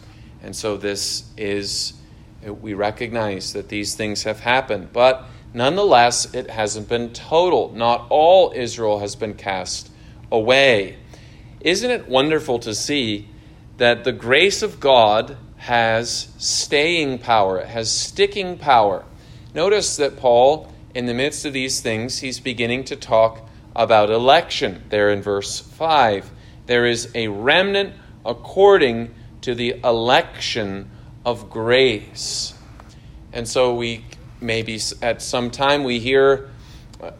And 0.42 0.54
so, 0.54 0.76
this 0.76 1.24
is, 1.36 1.94
we 2.44 2.74
recognize 2.74 3.52
that 3.52 3.68
these 3.68 3.94
things 3.94 4.22
have 4.22 4.40
happened. 4.40 4.92
But 4.92 5.24
nonetheless, 5.52 6.32
it 6.34 6.50
hasn't 6.50 6.88
been 6.88 7.12
total. 7.12 7.72
Not 7.72 8.06
all 8.08 8.52
Israel 8.54 9.00
has 9.00 9.16
been 9.16 9.34
cast 9.34 9.90
away. 10.32 10.98
Isn't 11.60 11.90
it 11.90 12.08
wonderful 12.08 12.58
to 12.60 12.74
see 12.74 13.28
that 13.76 14.04
the 14.04 14.12
grace 14.12 14.62
of 14.62 14.80
God 14.80 15.36
has 15.60 16.28
staying 16.38 17.18
power, 17.18 17.58
it 17.58 17.66
has 17.66 17.92
sticking 17.92 18.56
power. 18.56 19.04
Notice 19.54 19.96
that 19.96 20.16
Paul, 20.16 20.72
in 20.94 21.04
the 21.04 21.12
midst 21.12 21.44
of 21.44 21.52
these 21.52 21.82
things, 21.82 22.20
he's 22.20 22.40
beginning 22.40 22.84
to 22.84 22.96
talk 22.96 23.46
about 23.76 24.10
election 24.10 24.82
there 24.88 25.10
in 25.10 25.20
verse 25.20 25.60
5. 25.60 26.30
There 26.64 26.86
is 26.86 27.10
a 27.14 27.28
remnant 27.28 27.94
according 28.24 29.14
to 29.42 29.54
the 29.54 29.80
election 29.84 30.90
of 31.24 31.50
grace. 31.50 32.54
And 33.32 33.48
so 33.48 33.74
we 33.74 34.04
maybe 34.40 34.80
at 35.02 35.22
some 35.22 35.50
time 35.50 35.84
we 35.84 36.00
hear 36.00 36.50
uh, 37.00 37.10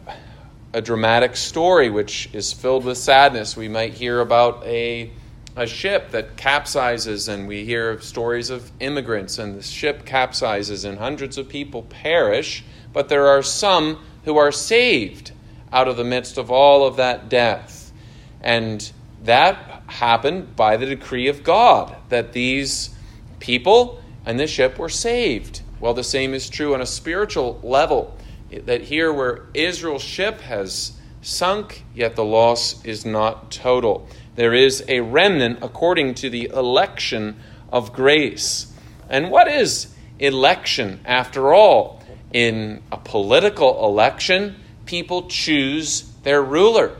a 0.73 0.81
dramatic 0.81 1.35
story 1.35 1.89
which 1.89 2.29
is 2.33 2.53
filled 2.53 2.85
with 2.85 2.97
sadness. 2.97 3.55
We 3.55 3.67
might 3.67 3.93
hear 3.93 4.19
about 4.19 4.63
a 4.65 5.11
a 5.55 5.67
ship 5.67 6.11
that 6.11 6.37
capsizes, 6.37 7.27
and 7.27 7.47
we 7.47 7.65
hear 7.65 7.99
stories 7.99 8.49
of 8.49 8.71
immigrants, 8.79 9.37
and 9.37 9.57
the 9.57 9.61
ship 9.61 10.05
capsizes, 10.05 10.85
and 10.85 10.97
hundreds 10.97 11.37
of 11.37 11.49
people 11.49 11.83
perish, 11.83 12.63
but 12.93 13.09
there 13.09 13.27
are 13.27 13.43
some 13.43 13.99
who 14.23 14.37
are 14.37 14.51
saved 14.51 15.31
out 15.73 15.87
of 15.87 15.97
the 15.97 16.03
midst 16.03 16.37
of 16.37 16.51
all 16.51 16.85
of 16.85 16.97
that 16.97 17.29
death. 17.29 17.91
And 18.41 18.91
that 19.23 19.70
happened 19.91 20.55
by 20.55 20.77
the 20.77 20.85
decree 20.85 21.27
of 21.27 21.43
God, 21.43 21.95
that 22.09 22.33
these 22.33 22.89
people 23.39 24.01
and 24.25 24.39
the 24.39 24.47
ship 24.47 24.77
were 24.77 24.89
saved. 24.89 25.61
Well, 25.79 25.93
the 25.93 26.03
same 26.03 26.33
is 26.33 26.49
true 26.49 26.73
on 26.73 26.81
a 26.81 26.85
spiritual 26.85 27.59
level, 27.63 28.17
that 28.51 28.81
here 28.81 29.11
where 29.13 29.45
Israel's 29.53 30.03
ship 30.03 30.41
has 30.41 30.93
sunk, 31.21 31.83
yet 31.93 32.15
the 32.15 32.23
loss 32.23 32.83
is 32.85 33.05
not 33.05 33.51
total 33.51 34.07
there 34.35 34.53
is 34.53 34.83
a 34.87 35.01
remnant 35.01 35.59
according 35.61 36.15
to 36.15 36.29
the 36.29 36.49
election 36.53 37.37
of 37.71 37.93
grace. 37.93 38.73
And 39.09 39.29
what 39.29 39.47
is 39.47 39.93
election 40.19 41.01
after 41.05 41.53
all? 41.53 42.01
In 42.31 42.81
a 42.91 42.97
political 42.97 43.85
election, 43.85 44.55
people 44.85 45.27
choose 45.27 46.03
their 46.23 46.41
ruler. 46.41 46.95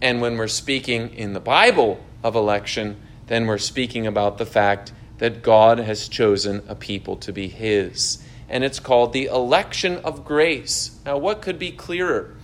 And 0.00 0.20
when 0.20 0.36
we're 0.36 0.48
speaking 0.48 1.10
in 1.14 1.32
the 1.32 1.40
Bible 1.40 2.00
of 2.22 2.34
election, 2.34 3.00
then 3.26 3.46
we're 3.46 3.58
speaking 3.58 4.06
about 4.06 4.38
the 4.38 4.46
fact 4.46 4.92
that 5.18 5.42
God 5.42 5.78
has 5.78 6.08
chosen 6.08 6.62
a 6.68 6.74
people 6.74 7.16
to 7.16 7.32
be 7.32 7.48
His. 7.48 8.22
And 8.48 8.64
it's 8.64 8.80
called 8.80 9.12
the 9.12 9.26
election 9.26 9.98
of 9.98 10.24
grace. 10.24 10.98
Now, 11.04 11.18
what 11.18 11.42
could 11.42 11.58
be 11.58 11.70
clearer 11.70 12.34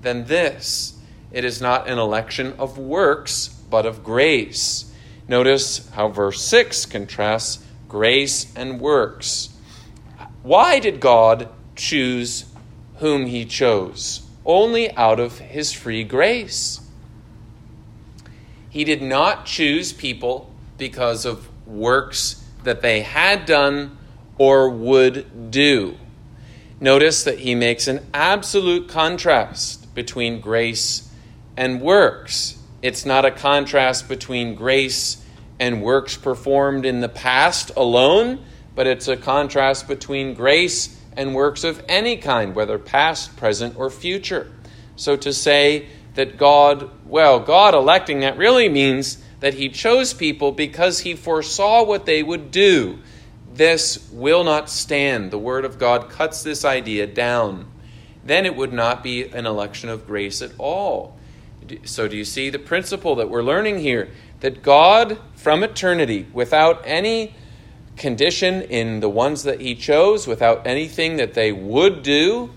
than 0.00 0.24
this? 0.24 0.98
It 1.30 1.44
is 1.44 1.60
not 1.60 1.88
an 1.88 1.98
election 1.98 2.54
of 2.58 2.78
works, 2.78 3.48
but 3.48 3.86
of 3.86 4.02
grace. 4.02 4.92
Notice 5.28 5.88
how 5.90 6.08
verse 6.08 6.42
6 6.42 6.86
contrasts 6.86 7.64
grace 7.88 8.52
and 8.56 8.80
works. 8.80 9.50
Why 10.42 10.80
did 10.80 10.98
God 10.98 11.48
choose 11.76 12.46
whom 13.02 13.26
he 13.26 13.44
chose, 13.44 14.22
only 14.46 14.88
out 14.92 15.18
of 15.18 15.38
his 15.38 15.72
free 15.72 16.04
grace. 16.04 16.80
He 18.72 18.84
did 18.84 19.02
not 19.02 19.44
choose 19.44 19.92
people 19.92 20.50
because 20.78 21.26
of 21.26 21.46
works 21.66 22.42
that 22.64 22.80
they 22.80 23.02
had 23.02 23.44
done 23.44 23.98
or 24.38 24.70
would 24.70 25.50
do. 25.50 25.98
Notice 26.80 27.24
that 27.24 27.40
he 27.40 27.54
makes 27.54 27.86
an 27.86 28.06
absolute 28.14 28.88
contrast 28.88 29.94
between 29.94 30.40
grace 30.40 31.12
and 31.54 31.82
works. 31.82 32.58
It's 32.80 33.04
not 33.04 33.26
a 33.26 33.30
contrast 33.30 34.08
between 34.08 34.54
grace 34.54 35.22
and 35.60 35.82
works 35.82 36.16
performed 36.16 36.86
in 36.86 37.00
the 37.00 37.10
past 37.10 37.72
alone, 37.76 38.42
but 38.74 38.86
it's 38.86 39.06
a 39.06 39.18
contrast 39.18 39.86
between 39.86 40.32
grace 40.32 40.98
and 41.14 41.34
works 41.34 41.62
of 41.62 41.84
any 41.90 42.16
kind, 42.16 42.54
whether 42.54 42.78
past, 42.78 43.36
present, 43.36 43.76
or 43.76 43.90
future. 43.90 44.50
So 44.96 45.14
to 45.16 45.34
say 45.34 45.88
that 46.14 46.36
God, 46.36 46.90
well, 47.06 47.40
God 47.40 47.74
electing, 47.74 48.20
that 48.20 48.36
really 48.36 48.68
means 48.68 49.18
that 49.40 49.54
He 49.54 49.68
chose 49.68 50.14
people 50.14 50.52
because 50.52 51.00
He 51.00 51.14
foresaw 51.14 51.84
what 51.84 52.06
they 52.06 52.22
would 52.22 52.50
do. 52.50 52.98
This 53.52 54.08
will 54.12 54.44
not 54.44 54.70
stand. 54.70 55.30
The 55.30 55.38
Word 55.38 55.64
of 55.64 55.78
God 55.78 56.10
cuts 56.10 56.42
this 56.42 56.64
idea 56.64 57.06
down. 57.06 57.70
Then 58.24 58.46
it 58.46 58.56
would 58.56 58.72
not 58.72 59.02
be 59.02 59.24
an 59.24 59.46
election 59.46 59.88
of 59.88 60.06
grace 60.06 60.42
at 60.42 60.52
all. 60.58 61.18
So, 61.84 62.08
do 62.08 62.16
you 62.16 62.24
see 62.24 62.50
the 62.50 62.58
principle 62.58 63.16
that 63.16 63.30
we're 63.30 63.42
learning 63.42 63.80
here? 63.80 64.10
That 64.40 64.62
God, 64.62 65.18
from 65.34 65.62
eternity, 65.62 66.26
without 66.32 66.82
any 66.84 67.34
condition 67.96 68.62
in 68.62 69.00
the 69.00 69.08
ones 69.08 69.44
that 69.44 69.60
He 69.60 69.74
chose, 69.74 70.26
without 70.26 70.66
anything 70.66 71.16
that 71.16 71.34
they 71.34 71.52
would 71.52 72.02
do 72.02 72.50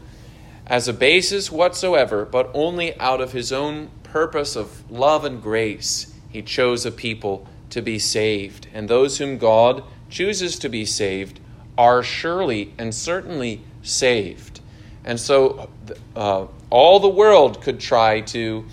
as 0.67 0.88
a 0.88 0.93
basis 0.93 1.51
whatsoever, 1.51 2.25
but 2.25 2.50
only 2.53 3.00
out 3.00 3.22
of 3.22 3.31
His 3.31 3.51
own 3.51 3.89
purpose 4.03 4.55
of 4.55 4.89
love 4.89 5.25
and 5.25 5.41
grace, 5.41 6.13
He 6.29 6.41
chose 6.41 6.86
a 6.86 6.91
people 6.91 7.48
to 7.69 7.81
be 7.81 8.00
saved. 8.00 8.67
And 8.74 8.88
those 8.88 9.17
whom 9.17 9.38
God 9.38 9.84
chooses 10.10 10.57
to 10.60 10.69
be 10.69 10.86
saved 10.86 11.39
are 11.77 12.01
surely 12.03 12.74
and 12.77 12.93
certainly 12.93 13.62
saved. 13.84 14.62
And 15.03 15.19
so 15.19 15.69
uh, 16.15 16.48
all 16.69 17.00
the 17.00 17.10
world 17.10 17.62
could 17.62 17.79
try 17.79 18.22
to 18.22 18.65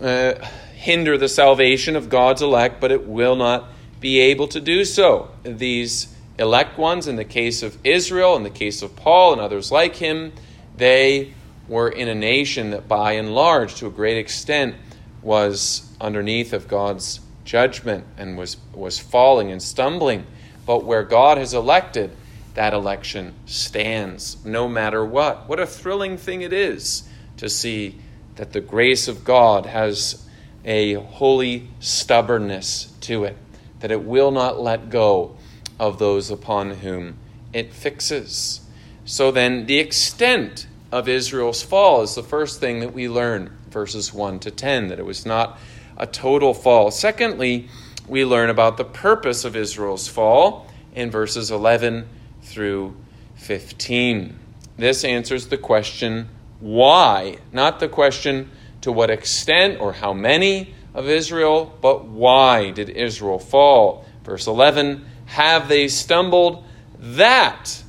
uh, 0.00 0.34
hinder 0.74 1.16
the 1.16 1.28
salvation 1.28 1.96
of 1.96 2.08
God's 2.08 2.42
elect, 2.42 2.80
but 2.80 2.90
it 2.90 3.06
will 3.06 3.36
not 3.36 3.68
be 4.00 4.20
able 4.20 4.48
to 4.48 4.60
do 4.60 4.84
so. 4.84 5.30
These 5.44 6.14
elect 6.38 6.76
ones, 6.76 7.06
in 7.06 7.16
the 7.16 7.24
case 7.24 7.62
of 7.62 7.78
Israel, 7.84 8.36
in 8.36 8.42
the 8.42 8.50
case 8.50 8.82
of 8.82 8.96
Paul, 8.96 9.32
and 9.32 9.40
others 9.40 9.70
like 9.70 9.96
him, 9.96 10.32
they 10.76 11.34
were 11.68 11.88
in 11.88 12.08
a 12.08 12.14
nation 12.14 12.70
that, 12.70 12.88
by 12.88 13.12
and 13.12 13.34
large, 13.34 13.76
to 13.76 13.86
a 13.86 13.90
great 13.90 14.16
extent, 14.16 14.74
was 15.22 15.90
underneath 16.00 16.52
of 16.52 16.68
God's 16.68 17.20
judgment 17.44 18.04
and 18.16 18.36
was, 18.36 18.56
was 18.74 18.98
falling 18.98 19.50
and 19.50 19.62
stumbling. 19.62 20.26
But 20.66 20.84
where 20.84 21.02
God 21.02 21.38
has 21.38 21.54
elected, 21.54 22.10
that 22.54 22.74
election 22.74 23.34
stands 23.46 24.44
no 24.44 24.68
matter 24.68 25.04
what. 25.04 25.48
What 25.48 25.60
a 25.60 25.66
thrilling 25.66 26.16
thing 26.16 26.42
it 26.42 26.52
is 26.52 27.08
to 27.38 27.48
see 27.48 27.98
that 28.36 28.52
the 28.52 28.60
grace 28.60 29.08
of 29.08 29.24
God 29.24 29.66
has 29.66 30.26
a 30.64 30.94
holy 30.94 31.68
stubbornness 31.80 32.92
to 33.02 33.24
it 33.24 33.36
that 33.84 33.90
it 33.90 34.02
will 34.02 34.30
not 34.30 34.58
let 34.58 34.88
go 34.88 35.36
of 35.78 35.98
those 35.98 36.30
upon 36.30 36.70
whom 36.70 37.18
it 37.52 37.70
fixes. 37.70 38.62
So 39.04 39.30
then, 39.30 39.66
the 39.66 39.78
extent 39.78 40.66
of 40.90 41.08
Israel's 41.08 41.62
fall 41.62 42.02
is 42.02 42.14
the 42.14 42.22
first 42.22 42.60
thing 42.60 42.80
that 42.80 42.94
we 42.94 43.08
learn, 43.08 43.50
verses 43.70 44.14
1 44.14 44.40
to 44.40 44.50
10, 44.50 44.88
that 44.88 44.98
it 44.98 45.04
was 45.04 45.26
not 45.26 45.58
a 45.96 46.06
total 46.06 46.54
fall. 46.54 46.90
Secondly, 46.90 47.68
we 48.08 48.24
learn 48.24 48.50
about 48.50 48.76
the 48.76 48.84
purpose 48.84 49.44
of 49.44 49.56
Israel's 49.56 50.08
fall 50.08 50.66
in 50.94 51.10
verses 51.10 51.50
11 51.50 52.08
through 52.42 52.96
15. 53.36 54.38
This 54.76 55.04
answers 55.04 55.48
the 55.48 55.58
question 55.58 56.28
why, 56.60 57.38
not 57.52 57.80
the 57.80 57.88
question 57.88 58.50
to 58.80 58.90
what 58.90 59.10
extent 59.10 59.80
or 59.80 59.92
how 59.92 60.12
many, 60.12 60.74
of 60.94 61.08
Israel, 61.08 61.76
but 61.82 62.06
why 62.06 62.70
did 62.70 62.88
Israel 62.88 63.38
fall? 63.38 64.06
Verse 64.22 64.46
11 64.46 65.04
Have 65.26 65.68
they 65.68 65.88
stumbled 65.88 66.64
that 66.98 67.82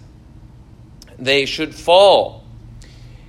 they 1.18 1.46
should 1.46 1.74
fall? 1.74 2.44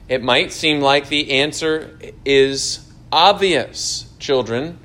It 0.09 0.23
might 0.23 0.53
seem 0.53 0.81
like 0.81 1.09
the 1.09 1.33
answer 1.33 1.99
is 2.25 2.87
obvious, 3.11 4.13
children, 4.19 4.79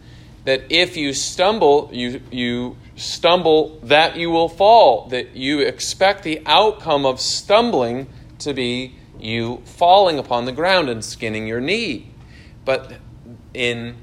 that 0.46 0.64
if 0.70 0.98
you 0.98 1.14
stumble, 1.14 1.90
you, 1.94 2.22
you 2.32 2.78
stumble 2.96 3.80
that 3.84 4.16
you 4.16 4.32
will 4.32 4.50
fall, 4.50 5.08
that 5.10 5.36
you 5.36 5.60
expect 5.60 6.24
the 6.24 6.42
outcome 6.46 7.06
of 7.06 7.20
stumbling 7.20 8.08
to 8.40 8.54
be 8.54 8.96
you 9.20 9.62
falling 9.66 10.18
upon 10.18 10.46
the 10.46 10.52
ground 10.52 10.90
and 10.90 11.06
skinning 11.06 11.48
your 11.48 11.62
knee. 11.62 12.10
But 12.66 12.94
in 13.54 13.96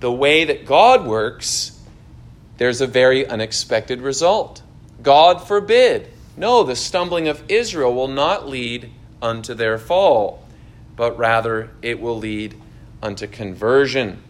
the 0.00 0.12
way 0.12 0.44
that 0.44 0.66
God 0.66 1.06
works, 1.06 1.78
there's 2.58 2.80
a 2.80 2.86
very 2.86 3.26
unexpected 3.26 4.00
result. 4.02 4.62
God 5.02 5.46
forbid. 5.46 6.10
No, 6.40 6.62
the 6.62 6.74
stumbling 6.74 7.28
of 7.28 7.42
Israel 7.50 7.94
will 7.94 8.08
not 8.08 8.48
lead 8.48 8.90
unto 9.20 9.52
their 9.52 9.76
fall, 9.76 10.42
but 10.96 11.18
rather 11.18 11.68
it 11.82 12.00
will 12.00 12.16
lead 12.16 12.58
unto 13.02 13.26
conversion. 13.26 14.22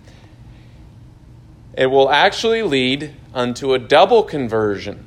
It 1.79 1.87
will 1.87 2.11
actually 2.11 2.63
lead 2.63 3.15
unto 3.33 3.75
a 3.75 3.79
double 3.79 4.25
conversion. 4.25 5.07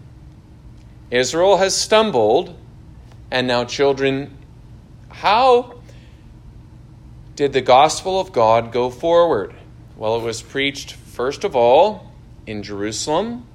Israel 1.12 1.58
has 1.58 1.76
stumbled, 1.76 2.58
and 3.30 3.48
now, 3.48 3.66
children, 3.66 4.38
how 5.10 5.82
did 7.36 7.52
the 7.52 7.60
gospel 7.60 8.18
of 8.18 8.32
God 8.32 8.72
go 8.72 8.90
forward? 8.90 9.54
Well, 9.98 10.16
it 10.16 10.24
was 10.24 10.42
preached 10.42 10.94
first 10.94 11.44
of 11.44 11.54
all 11.54 12.14
in 12.48 12.64
Jerusalem. 12.64 13.46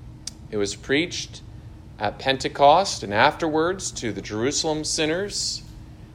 It 0.51 0.59
was 0.59 0.77
preached 0.77 1.41
at 1.99 2.19
Pentecost 2.19 3.03
and 3.03 3.13
afterwards 3.13 3.91
to 3.93 4.13
the 4.13 4.23
Jerusalem 4.23 4.85
sinners, 4.85 5.63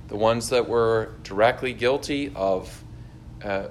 the 0.08 0.16
ones 0.16 0.50
that 0.50 0.68
were 0.68 1.12
directly 1.24 1.74
guilty 1.74 2.32
of 2.36 2.84
uh, 3.44 3.68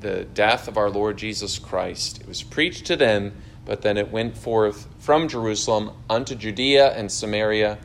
the 0.00 0.24
death 0.24 0.68
of 0.68 0.76
our 0.76 0.90
Lord 0.90 1.16
Jesus 1.16 1.58
Christ. 1.58 2.20
It 2.20 2.28
was 2.28 2.42
preached 2.42 2.86
to 2.86 2.96
them, 2.96 3.32
but 3.64 3.82
then 3.82 3.96
it 3.96 4.10
went 4.10 4.36
forth 4.36 4.86
from 4.98 5.28
Jerusalem 5.28 5.92
unto 6.08 6.34
Judea 6.34 6.92
and 6.92 7.10
Samaria 7.10 7.78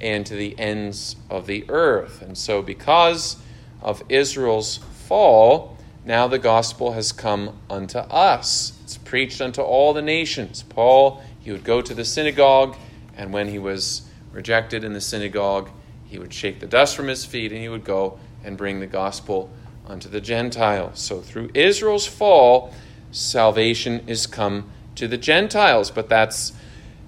and 0.00 0.26
to 0.26 0.34
the 0.34 0.58
ends 0.58 1.16
of 1.30 1.46
the 1.46 1.64
earth. 1.68 2.22
And 2.22 2.36
so, 2.36 2.62
because 2.62 3.36
of 3.80 4.02
Israel's 4.08 4.78
fall, 5.06 5.76
now 6.04 6.26
the 6.26 6.38
gospel 6.38 6.92
has 6.92 7.12
come 7.12 7.58
unto 7.70 7.98
us. 7.98 8.72
It's 8.82 8.96
preached 8.96 9.40
unto 9.40 9.62
all 9.62 9.92
the 9.92 10.02
nations. 10.02 10.64
Paul, 10.68 11.22
he 11.40 11.52
would 11.52 11.64
go 11.64 11.80
to 11.80 11.94
the 11.94 12.04
synagogue, 12.04 12.76
and 13.16 13.32
when 13.32 13.48
he 13.48 13.58
was 13.58 14.02
rejected 14.32 14.84
in 14.84 14.92
the 14.92 15.00
synagogue, 15.00 15.70
he 16.06 16.18
would 16.18 16.32
shake 16.32 16.60
the 16.60 16.66
dust 16.66 16.96
from 16.96 17.08
his 17.08 17.24
feet 17.24 17.52
and 17.52 17.60
he 17.60 17.68
would 17.68 17.84
go 17.84 18.18
and 18.44 18.56
bring 18.56 18.80
the 18.80 18.86
gospel 18.86 19.50
unto 19.86 20.08
the 20.08 20.20
Gentiles. 20.20 21.00
So 21.00 21.20
through 21.20 21.50
Israel's 21.54 22.06
fall, 22.06 22.72
salvation 23.10 24.04
is 24.06 24.26
come 24.26 24.70
to 24.96 25.08
the 25.08 25.18
Gentiles. 25.18 25.90
But 25.90 26.08
that's 26.08 26.52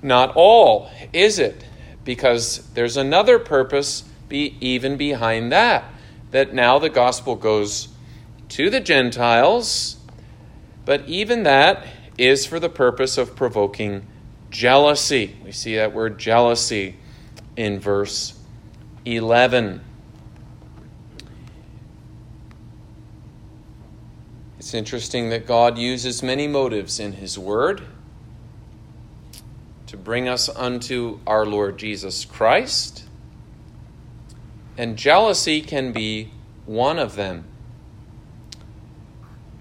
not 0.02 0.32
all, 0.34 0.90
is 1.12 1.38
it? 1.38 1.66
Because 2.04 2.66
there's 2.74 2.96
another 2.96 3.38
purpose 3.38 4.04
be 4.28 4.56
even 4.60 4.96
behind 4.96 5.52
that. 5.52 5.84
That 6.30 6.52
now 6.52 6.78
the 6.78 6.90
gospel 6.90 7.36
goes 7.36 7.88
to 8.50 8.68
the 8.68 8.80
Gentiles, 8.80 9.96
but 10.84 11.06
even 11.08 11.44
that 11.44 11.86
is 12.18 12.44
for 12.44 12.58
the 12.60 12.68
purpose 12.68 13.16
of 13.16 13.36
provoking 13.36 14.06
jealousy. 14.54 15.36
We 15.44 15.50
see 15.50 15.74
that 15.76 15.92
word 15.92 16.16
jealousy 16.16 16.94
in 17.56 17.80
verse 17.80 18.38
11. 19.04 19.80
It's 24.58 24.72
interesting 24.72 25.30
that 25.30 25.46
God 25.46 25.76
uses 25.76 26.22
many 26.22 26.46
motives 26.46 27.00
in 27.00 27.14
His 27.14 27.36
Word 27.36 27.82
to 29.88 29.96
bring 29.96 30.28
us 30.28 30.48
unto 30.48 31.18
our 31.26 31.44
Lord 31.44 31.76
Jesus 31.76 32.24
Christ, 32.24 33.04
and 34.78 34.96
jealousy 34.96 35.60
can 35.62 35.92
be 35.92 36.30
one 36.64 36.98
of 37.00 37.16
them. 37.16 37.44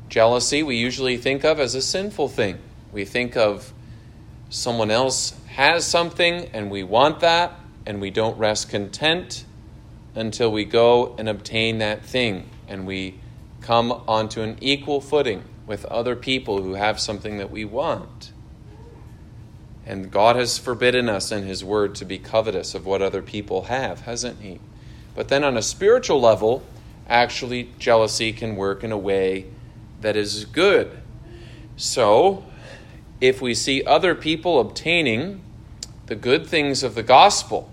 Jealousy 0.07 0.61
we 0.61 0.75
usually 0.75 1.17
think 1.17 1.43
of 1.43 1.59
as 1.59 1.73
a 1.73 1.81
sinful 1.81 2.29
thing. 2.29 2.59
We 2.91 3.05
think 3.05 3.35
of 3.35 3.73
someone 4.53 4.91
else 4.91 5.33
has 5.47 5.83
something 5.83 6.47
and 6.53 6.69
we 6.69 6.83
want 6.83 7.21
that 7.21 7.59
and 7.87 7.99
we 7.99 8.11
don't 8.11 8.37
rest 8.37 8.69
content 8.69 9.45
until 10.13 10.51
we 10.51 10.63
go 10.63 11.15
and 11.17 11.27
obtain 11.27 11.79
that 11.79 12.05
thing 12.05 12.47
and 12.67 12.85
we 12.85 13.19
come 13.61 13.91
onto 14.07 14.41
an 14.41 14.55
equal 14.61 15.01
footing 15.01 15.43
with 15.65 15.83
other 15.85 16.15
people 16.15 16.61
who 16.61 16.75
have 16.75 16.99
something 16.99 17.39
that 17.39 17.49
we 17.49 17.65
want. 17.65 18.31
And 19.87 20.11
God 20.11 20.35
has 20.35 20.59
forbidden 20.59 21.09
us 21.09 21.31
in 21.31 21.43
His 21.43 21.63
Word 21.63 21.95
to 21.95 22.05
be 22.05 22.19
covetous 22.19 22.75
of 22.75 22.85
what 22.85 23.01
other 23.01 23.23
people 23.23 23.63
have, 23.63 24.01
hasn't 24.01 24.39
He? 24.41 24.59
But 25.15 25.29
then 25.29 25.43
on 25.43 25.57
a 25.57 25.63
spiritual 25.63 26.21
level, 26.21 26.63
actually, 27.09 27.71
jealousy 27.79 28.31
can 28.31 28.55
work 28.55 28.83
in 28.83 28.91
a 28.91 28.97
way 28.97 29.47
that 30.01 30.15
is 30.15 30.45
good. 30.45 30.99
So, 31.75 32.45
if 33.23 33.41
we 33.41 33.53
see 33.53 33.81
other 33.85 34.13
people 34.13 34.59
obtaining 34.59 35.41
the 36.07 36.15
good 36.15 36.45
things 36.45 36.83
of 36.83 36.93
the 36.93 37.01
gospel, 37.01 37.71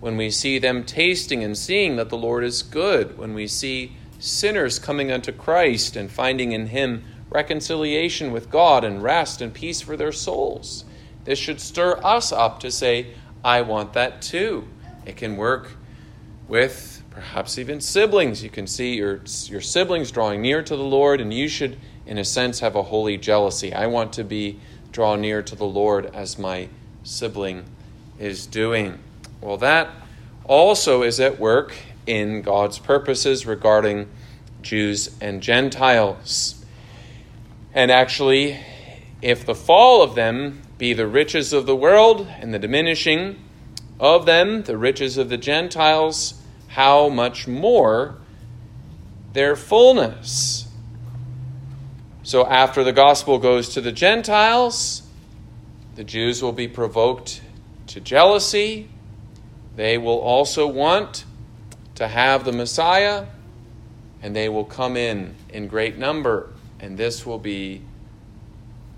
when 0.00 0.16
we 0.16 0.28
see 0.28 0.58
them 0.58 0.82
tasting 0.82 1.44
and 1.44 1.56
seeing 1.56 1.94
that 1.94 2.08
the 2.08 2.18
Lord 2.18 2.42
is 2.42 2.64
good, 2.64 3.16
when 3.16 3.32
we 3.32 3.46
see 3.46 3.92
sinners 4.18 4.80
coming 4.80 5.12
unto 5.12 5.30
Christ 5.30 5.94
and 5.94 6.10
finding 6.10 6.50
in 6.50 6.66
Him 6.66 7.04
reconciliation 7.30 8.32
with 8.32 8.50
God 8.50 8.82
and 8.82 9.00
rest 9.00 9.40
and 9.40 9.54
peace 9.54 9.80
for 9.80 9.96
their 9.96 10.10
souls, 10.10 10.84
this 11.22 11.38
should 11.38 11.60
stir 11.60 12.00
us 12.02 12.32
up 12.32 12.58
to 12.58 12.68
say, 12.68 13.14
I 13.44 13.60
want 13.60 13.92
that 13.92 14.20
too. 14.20 14.66
It 15.06 15.16
can 15.16 15.36
work 15.36 15.76
with 16.48 17.04
perhaps 17.10 17.56
even 17.56 17.80
siblings. 17.80 18.42
You 18.42 18.50
can 18.50 18.66
see 18.66 18.96
your, 18.96 19.20
your 19.44 19.60
siblings 19.60 20.10
drawing 20.10 20.42
near 20.42 20.60
to 20.60 20.74
the 20.74 20.82
Lord, 20.82 21.20
and 21.20 21.32
you 21.32 21.46
should, 21.46 21.78
in 22.04 22.18
a 22.18 22.24
sense, 22.24 22.58
have 22.58 22.74
a 22.74 22.82
holy 22.82 23.16
jealousy. 23.16 23.72
I 23.72 23.86
want 23.86 24.12
to 24.14 24.24
be 24.24 24.58
draw 24.98 25.14
near 25.14 25.40
to 25.40 25.54
the 25.54 25.64
Lord 25.64 26.06
as 26.06 26.40
my 26.40 26.68
sibling 27.04 27.62
is 28.18 28.46
doing. 28.46 28.98
Well, 29.40 29.56
that 29.58 29.88
also 30.42 31.04
is 31.04 31.20
at 31.20 31.38
work 31.38 31.72
in 32.04 32.42
God's 32.42 32.80
purposes 32.80 33.46
regarding 33.46 34.08
Jews 34.60 35.16
and 35.20 35.40
Gentiles. 35.40 36.64
And 37.72 37.92
actually, 37.92 38.58
if 39.22 39.46
the 39.46 39.54
fall 39.54 40.02
of 40.02 40.16
them 40.16 40.62
be 40.78 40.94
the 40.94 41.06
riches 41.06 41.52
of 41.52 41.66
the 41.66 41.76
world 41.76 42.26
and 42.40 42.52
the 42.52 42.58
diminishing 42.58 43.38
of 44.00 44.26
them, 44.26 44.64
the 44.64 44.76
riches 44.76 45.16
of 45.16 45.28
the 45.28 45.38
Gentiles, 45.38 46.42
how 46.66 47.08
much 47.08 47.46
more 47.46 48.16
their 49.32 49.54
fullness. 49.54 50.67
So, 52.28 52.44
after 52.44 52.84
the 52.84 52.92
gospel 52.92 53.38
goes 53.38 53.70
to 53.70 53.80
the 53.80 53.90
Gentiles, 53.90 55.00
the 55.94 56.04
Jews 56.04 56.42
will 56.42 56.52
be 56.52 56.68
provoked 56.68 57.40
to 57.86 58.00
jealousy. 58.00 58.90
They 59.76 59.96
will 59.96 60.18
also 60.18 60.66
want 60.66 61.24
to 61.94 62.06
have 62.06 62.44
the 62.44 62.52
Messiah, 62.52 63.24
and 64.20 64.36
they 64.36 64.50
will 64.50 64.66
come 64.66 64.94
in 64.94 65.36
in 65.48 65.68
great 65.68 65.96
number, 65.96 66.52
and 66.78 66.98
this 66.98 67.24
will 67.24 67.38
be 67.38 67.80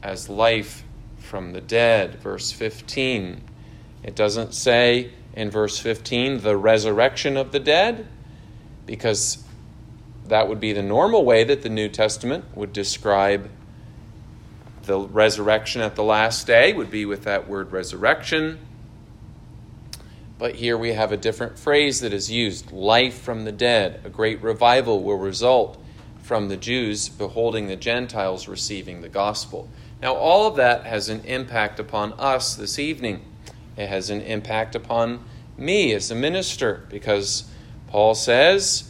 as 0.03 0.29
life 0.29 0.83
from 1.19 1.53
the 1.53 1.61
dead. 1.61 2.17
Verse 2.17 2.51
15. 2.51 3.43
It 4.03 4.17
doesn't 4.17 4.55
say 4.55 5.13
in 5.35 5.53
verse 5.53 5.79
15 5.79 6.41
the 6.41 6.57
resurrection 6.57 7.37
of 7.37 7.53
the 7.53 7.61
dead, 7.61 8.09
because 8.87 9.45
that 10.31 10.49
would 10.49 10.61
be 10.61 10.73
the 10.73 10.83
normal 10.83 11.25
way 11.25 11.45
that 11.45 11.63
the 11.63 11.69
New 11.69 11.89
Testament 11.89 12.45
would 12.55 12.73
describe 12.73 13.51
the 14.85 14.99
resurrection 14.99 15.83
at 15.83 15.97
the 15.97 16.05
last 16.05 16.47
day, 16.47 16.73
would 16.73 16.91
be 16.91 17.05
with 17.05 17.25
that 17.25 17.49
word 17.49 17.73
resurrection. 17.73 18.59
But 20.39 20.55
here 20.55 20.79
we 20.79 20.93
have 20.93 21.13
a 21.13 21.17
different 21.17 21.59
phrase 21.59 22.01
that 22.01 22.13
is 22.13 22.31
used 22.31 22.73
life 22.73 23.21
from 23.21 23.45
the 23.45 23.53
dead. 23.53 24.01
A 24.05 24.09
great 24.09 24.41
revival 24.41 25.03
will 25.03 25.19
result 25.19 25.83
from 26.23 26.49
the 26.49 26.57
Jews 26.57 27.09
beholding 27.09 27.67
the 27.67 27.77
Gentiles 27.77 28.47
receiving 28.47 29.03
the 29.03 29.09
gospel. 29.09 29.69
Now, 30.01 30.15
all 30.15 30.47
of 30.47 30.57
that 30.57 30.87
has 30.87 31.09
an 31.09 31.25
impact 31.25 31.81
upon 31.81 32.13
us 32.15 32.55
this 32.55 32.79
evening. 32.79 33.25
It 33.77 33.89
has 33.89 34.11
an 34.11 34.21
impact 34.23 34.77
upon 34.77 35.25
me 35.59 35.93
as 35.93 36.11
a 36.11 36.15
minister 36.15 36.87
because 36.89 37.51
Paul 37.89 38.15
says 38.15 38.90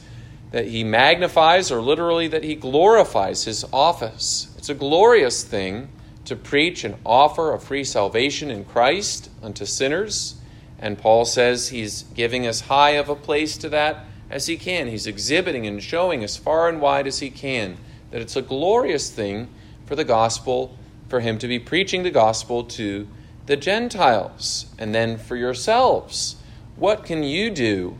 that 0.50 0.66
he 0.66 0.82
magnifies, 0.84 1.70
or 1.70 1.80
literally 1.80 2.28
that 2.28 2.44
he 2.44 2.54
glorifies 2.54 3.44
his 3.44 3.64
office. 3.72 4.52
It's 4.58 4.68
a 4.68 4.74
glorious 4.74 5.44
thing 5.44 5.88
to 6.24 6.36
preach 6.36 6.84
and 6.84 6.96
offer 7.04 7.52
a 7.52 7.60
free 7.60 7.84
salvation 7.84 8.50
in 8.50 8.64
Christ 8.64 9.30
unto 9.42 9.64
sinners 9.64 10.40
and 10.80 10.98
Paul 10.98 11.26
says 11.26 11.68
he's 11.68 12.02
giving 12.14 12.46
as 12.46 12.62
high 12.62 12.92
of 12.92 13.10
a 13.10 13.14
place 13.14 13.58
to 13.58 13.68
that 13.68 14.06
as 14.30 14.46
he 14.46 14.56
can. 14.56 14.88
He's 14.88 15.06
exhibiting 15.06 15.66
and 15.66 15.82
showing 15.82 16.24
as 16.24 16.38
far 16.38 16.68
and 16.68 16.80
wide 16.80 17.06
as 17.06 17.18
he 17.18 17.30
can 17.30 17.76
that 18.10 18.22
it's 18.22 18.34
a 18.34 18.42
glorious 18.42 19.10
thing 19.10 19.48
for 19.84 19.94
the 19.94 20.04
gospel, 20.04 20.76
for 21.08 21.20
him 21.20 21.38
to 21.38 21.46
be 21.46 21.58
preaching 21.58 22.02
the 22.02 22.10
gospel 22.10 22.64
to 22.64 23.06
the 23.46 23.56
Gentiles. 23.56 24.66
And 24.78 24.94
then 24.94 25.18
for 25.18 25.36
yourselves, 25.36 26.36
what 26.76 27.04
can 27.04 27.22
you 27.22 27.50
do 27.50 27.98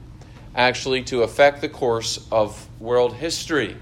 actually 0.54 1.02
to 1.04 1.22
affect 1.22 1.60
the 1.60 1.68
course 1.68 2.26
of 2.30 2.68
world 2.80 3.14
history? 3.14 3.76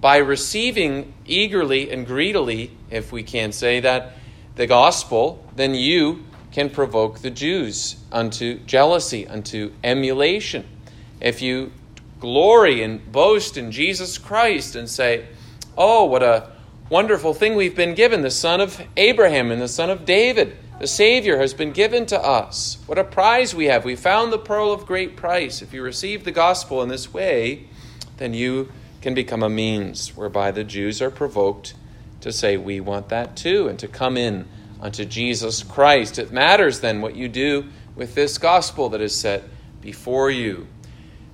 By 0.00 0.18
receiving 0.18 1.12
eagerly 1.26 1.90
and 1.90 2.06
greedily, 2.06 2.70
if 2.90 3.12
we 3.12 3.22
can 3.22 3.52
say 3.52 3.80
that, 3.80 4.12
the 4.56 4.66
gospel, 4.66 5.44
then 5.56 5.74
you 5.74 6.24
can 6.52 6.70
provoke 6.70 7.20
the 7.20 7.30
Jews 7.30 7.96
unto 8.10 8.58
jealousy, 8.60 9.26
unto 9.26 9.72
emulation. 9.84 10.66
If 11.20 11.42
you 11.42 11.72
glory 12.18 12.82
and 12.82 13.10
boast 13.10 13.56
in 13.56 13.72
Jesus 13.72 14.18
Christ 14.18 14.76
and 14.76 14.88
say, 14.88 15.26
Oh, 15.76 16.04
what 16.04 16.22
a 16.22 16.50
wonderful 16.88 17.32
thing 17.32 17.54
we've 17.54 17.76
been 17.76 17.94
given, 17.94 18.22
the 18.22 18.30
son 18.30 18.60
of 18.60 18.82
Abraham 18.96 19.50
and 19.50 19.62
the 19.62 19.68
son 19.68 19.90
of 19.90 20.04
David. 20.04 20.56
The 20.80 20.86
Savior 20.86 21.36
has 21.36 21.52
been 21.52 21.72
given 21.72 22.06
to 22.06 22.18
us. 22.18 22.78
What 22.86 22.96
a 22.96 23.04
prize 23.04 23.54
we 23.54 23.66
have. 23.66 23.84
We 23.84 23.96
found 23.96 24.32
the 24.32 24.38
pearl 24.38 24.72
of 24.72 24.86
great 24.86 25.14
price. 25.14 25.60
If 25.60 25.74
you 25.74 25.82
receive 25.82 26.24
the 26.24 26.32
gospel 26.32 26.82
in 26.82 26.88
this 26.88 27.12
way, 27.12 27.68
then 28.16 28.32
you 28.32 28.72
can 29.02 29.12
become 29.12 29.42
a 29.42 29.50
means 29.50 30.16
whereby 30.16 30.52
the 30.52 30.64
Jews 30.64 31.02
are 31.02 31.10
provoked 31.10 31.74
to 32.22 32.32
say, 32.32 32.56
We 32.56 32.80
want 32.80 33.10
that 33.10 33.36
too, 33.36 33.68
and 33.68 33.78
to 33.78 33.88
come 33.88 34.16
in 34.16 34.48
unto 34.80 35.04
Jesus 35.04 35.62
Christ. 35.62 36.18
It 36.18 36.32
matters 36.32 36.80
then 36.80 37.02
what 37.02 37.14
you 37.14 37.28
do 37.28 37.66
with 37.94 38.14
this 38.14 38.38
gospel 38.38 38.88
that 38.88 39.02
is 39.02 39.14
set 39.14 39.44
before 39.82 40.30
you. 40.30 40.66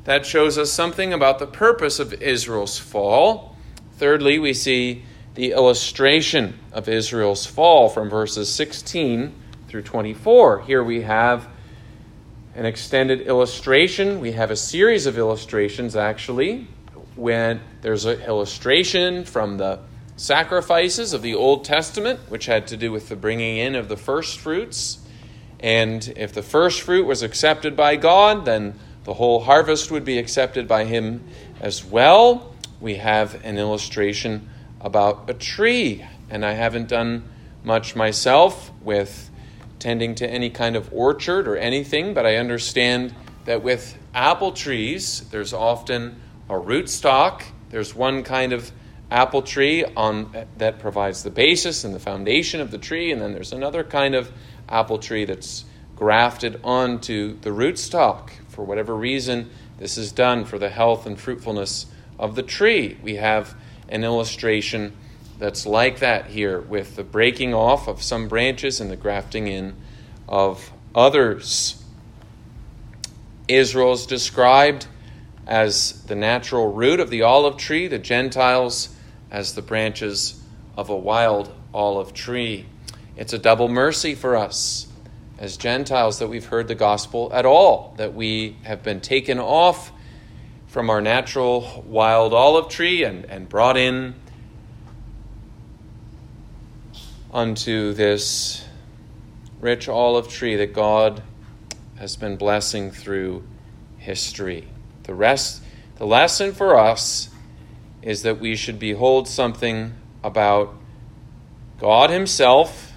That 0.02 0.26
shows 0.26 0.58
us 0.58 0.72
something 0.72 1.12
about 1.12 1.38
the 1.38 1.46
purpose 1.46 2.00
of 2.00 2.14
Israel's 2.14 2.80
fall. 2.80 3.56
Thirdly, 3.96 4.40
we 4.40 4.54
see 4.54 5.04
the 5.36 5.52
illustration 5.52 6.58
of 6.72 6.88
Israel's 6.88 7.44
fall 7.44 7.90
from 7.90 8.08
verses 8.08 8.52
16 8.52 9.34
through 9.68 9.82
24. 9.82 10.62
Here 10.62 10.82
we 10.82 11.02
have 11.02 11.46
an 12.54 12.64
extended 12.64 13.20
illustration. 13.20 14.18
We 14.20 14.32
have 14.32 14.50
a 14.50 14.56
series 14.56 15.04
of 15.04 15.18
illustrations, 15.18 15.94
actually, 15.94 16.66
when 17.16 17.60
there's 17.82 18.06
an 18.06 18.22
illustration 18.22 19.26
from 19.26 19.58
the 19.58 19.80
sacrifices 20.16 21.12
of 21.12 21.20
the 21.20 21.34
Old 21.34 21.66
Testament, 21.66 22.18
which 22.30 22.46
had 22.46 22.66
to 22.68 22.76
do 22.78 22.90
with 22.90 23.10
the 23.10 23.16
bringing 23.16 23.58
in 23.58 23.74
of 23.74 23.90
the 23.90 23.96
first 23.98 24.38
fruits. 24.38 25.00
And 25.60 26.14
if 26.16 26.32
the 26.32 26.42
first 26.42 26.80
fruit 26.80 27.04
was 27.04 27.22
accepted 27.22 27.76
by 27.76 27.96
God, 27.96 28.46
then 28.46 28.78
the 29.04 29.12
whole 29.12 29.40
harvest 29.40 29.90
would 29.90 30.04
be 30.04 30.16
accepted 30.16 30.66
by 30.66 30.84
Him 30.84 31.24
as 31.60 31.84
well. 31.84 32.54
We 32.80 32.94
have 32.94 33.44
an 33.44 33.58
illustration 33.58 34.48
about 34.80 35.28
a 35.28 35.34
tree, 35.34 36.04
and 36.30 36.44
I 36.44 36.52
haven't 36.52 36.88
done 36.88 37.24
much 37.64 37.96
myself 37.96 38.70
with 38.80 39.30
tending 39.78 40.14
to 40.16 40.28
any 40.28 40.50
kind 40.50 40.76
of 40.76 40.92
orchard 40.92 41.48
or 41.48 41.56
anything, 41.56 42.14
but 42.14 42.24
I 42.24 42.36
understand 42.36 43.14
that 43.44 43.62
with 43.62 43.96
apple 44.14 44.52
trees, 44.52 45.20
there's 45.30 45.52
often 45.52 46.20
a 46.48 46.54
rootstock. 46.54 47.42
There's 47.70 47.94
one 47.94 48.22
kind 48.22 48.52
of 48.52 48.70
apple 49.10 49.42
tree 49.42 49.84
on 49.84 50.46
that 50.56 50.78
provides 50.78 51.22
the 51.22 51.30
basis 51.30 51.84
and 51.84 51.94
the 51.94 52.00
foundation 52.00 52.60
of 52.60 52.70
the 52.70 52.78
tree, 52.78 53.12
and 53.12 53.20
then 53.20 53.32
there's 53.32 53.52
another 53.52 53.84
kind 53.84 54.14
of 54.14 54.32
apple 54.68 54.98
tree 54.98 55.24
that's 55.24 55.64
grafted 55.94 56.60
onto 56.64 57.38
the 57.40 57.50
rootstock. 57.50 58.30
For 58.48 58.64
whatever 58.64 58.94
reason, 58.94 59.50
this 59.78 59.98
is 59.98 60.12
done 60.12 60.44
for 60.44 60.58
the 60.58 60.70
health 60.70 61.06
and 61.06 61.18
fruitfulness 61.18 61.86
of 62.18 62.34
the 62.34 62.42
tree. 62.42 62.96
We 63.02 63.16
have 63.16 63.54
an 63.88 64.04
illustration 64.04 64.96
that's 65.38 65.66
like 65.66 65.98
that 66.00 66.26
here 66.26 66.60
with 66.60 66.96
the 66.96 67.04
breaking 67.04 67.54
off 67.54 67.88
of 67.88 68.02
some 68.02 68.28
branches 68.28 68.80
and 68.80 68.90
the 68.90 68.96
grafting 68.96 69.46
in 69.46 69.74
of 70.28 70.72
others. 70.94 71.82
Israel 73.48 73.92
is 73.92 74.06
described 74.06 74.86
as 75.46 76.02
the 76.04 76.16
natural 76.16 76.72
root 76.72 76.98
of 76.98 77.10
the 77.10 77.22
olive 77.22 77.56
tree, 77.56 77.86
the 77.86 77.98
Gentiles 77.98 78.94
as 79.30 79.54
the 79.54 79.62
branches 79.62 80.42
of 80.76 80.88
a 80.88 80.96
wild 80.96 81.52
olive 81.72 82.12
tree. 82.12 82.66
It's 83.16 83.32
a 83.32 83.38
double 83.38 83.68
mercy 83.68 84.14
for 84.14 84.36
us 84.36 84.88
as 85.38 85.56
Gentiles 85.56 86.18
that 86.18 86.28
we've 86.28 86.46
heard 86.46 86.66
the 86.66 86.74
gospel 86.74 87.30
at 87.32 87.46
all, 87.46 87.94
that 87.98 88.14
we 88.14 88.56
have 88.62 88.82
been 88.82 89.00
taken 89.00 89.38
off 89.38 89.92
from 90.76 90.90
our 90.90 91.00
natural 91.00 91.82
wild 91.86 92.34
olive 92.34 92.68
tree 92.68 93.02
and, 93.02 93.24
and 93.30 93.48
brought 93.48 93.78
in 93.78 94.14
unto 97.32 97.94
this 97.94 98.62
rich 99.58 99.88
olive 99.88 100.28
tree 100.28 100.54
that 100.54 100.74
God 100.74 101.22
has 101.98 102.14
been 102.16 102.36
blessing 102.36 102.90
through 102.90 103.42
history. 103.96 104.68
The 105.04 105.14
rest 105.14 105.62
the 105.96 106.04
lesson 106.04 106.52
for 106.52 106.78
us 106.78 107.30
is 108.02 108.20
that 108.20 108.38
we 108.38 108.54
should 108.54 108.78
behold 108.78 109.26
something 109.28 109.94
about 110.22 110.74
God 111.78 112.10
himself. 112.10 112.92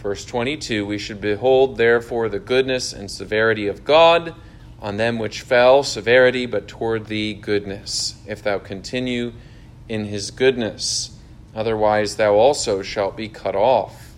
Verse 0.00 0.22
22 0.26 0.84
We 0.84 0.98
should 0.98 1.22
behold 1.22 1.78
therefore 1.78 2.28
the 2.28 2.40
goodness 2.40 2.92
and 2.92 3.10
severity 3.10 3.68
of 3.68 3.86
God 3.86 4.34
on 4.80 4.96
them 4.96 5.18
which 5.18 5.42
fell, 5.42 5.82
severity, 5.82 6.46
but 6.46 6.68
toward 6.68 7.06
thee 7.06 7.34
goodness, 7.34 8.16
if 8.26 8.42
thou 8.42 8.58
continue 8.58 9.32
in 9.88 10.06
his 10.06 10.30
goodness. 10.30 11.18
Otherwise, 11.54 12.16
thou 12.16 12.34
also 12.34 12.82
shalt 12.82 13.16
be 13.16 13.28
cut 13.28 13.56
off. 13.56 14.14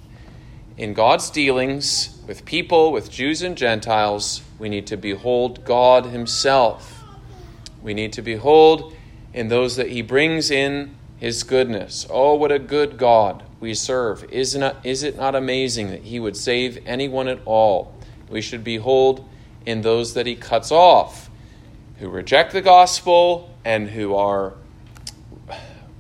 In 0.77 0.95
God's 0.95 1.31
dealings 1.31 2.21
with 2.27 2.45
people, 2.45 2.93
with 2.93 3.11
Jews 3.11 3.43
and 3.43 3.57
Gentiles, 3.57 4.43
we 4.59 4.69
need 4.69 4.87
to 4.89 4.97
behold 4.97 5.65
God 5.65 6.07
Himself. 6.07 7.03
We 7.83 7.95
need 7.95 8.13
to 8.15 8.23
behold 8.23 8.95
in 9.33 9.49
those 9.49 9.77
that 9.77 9.91
He 9.91 10.03
brings 10.03 10.51
in 10.51 10.95
His 11.19 11.43
goodness. 11.43 12.07
Oh, 12.11 12.35
what 12.35 12.53
a 12.53 12.59
good 12.59 12.99
God 12.99 13.45
we 13.61 13.75
serve. 13.75 14.25
Is, 14.33 14.55
not, 14.55 14.85
is 14.85 15.03
it 15.03 15.17
not 15.17 15.35
amazing 15.35 15.91
that 15.91 16.03
He 16.03 16.21
would 16.21 16.37
save 16.37 16.85
anyone 16.87 17.29
at 17.29 17.41
all? 17.45 17.95
We 18.29 18.41
should 18.41 18.63
behold 18.63 19.29
in 19.69 19.83
those 19.83 20.15
that 20.15 20.25
He 20.25 20.35
cuts 20.35 20.73
off, 20.73 21.29
who 21.99 22.09
reject 22.09 22.53
the 22.55 22.63
gospel 22.63 23.55
and 23.67 23.91
who 23.91 24.15
are 24.15 24.55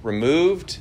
removed 0.02 0.78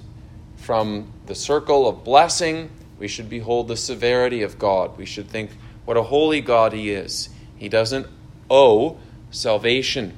from 0.56 1.12
the 1.26 1.36
circle 1.36 1.86
of 1.86 2.06
blessing. 2.06 2.69
We 2.97 3.10
should 3.10 3.30
behold 3.30 3.67
the 3.67 3.76
severity 3.76 4.41
of 4.41 4.58
God. 4.58 4.97
We 4.97 5.06
should 5.06 5.28
think 5.28 5.52
what 5.84 5.97
a 5.97 6.04
holy 6.04 6.39
God 6.39 6.71
He 6.71 6.91
is. 6.91 7.28
He 7.58 7.67
doesn't 7.67 8.08
owe 8.50 8.97
salvation 9.32 10.15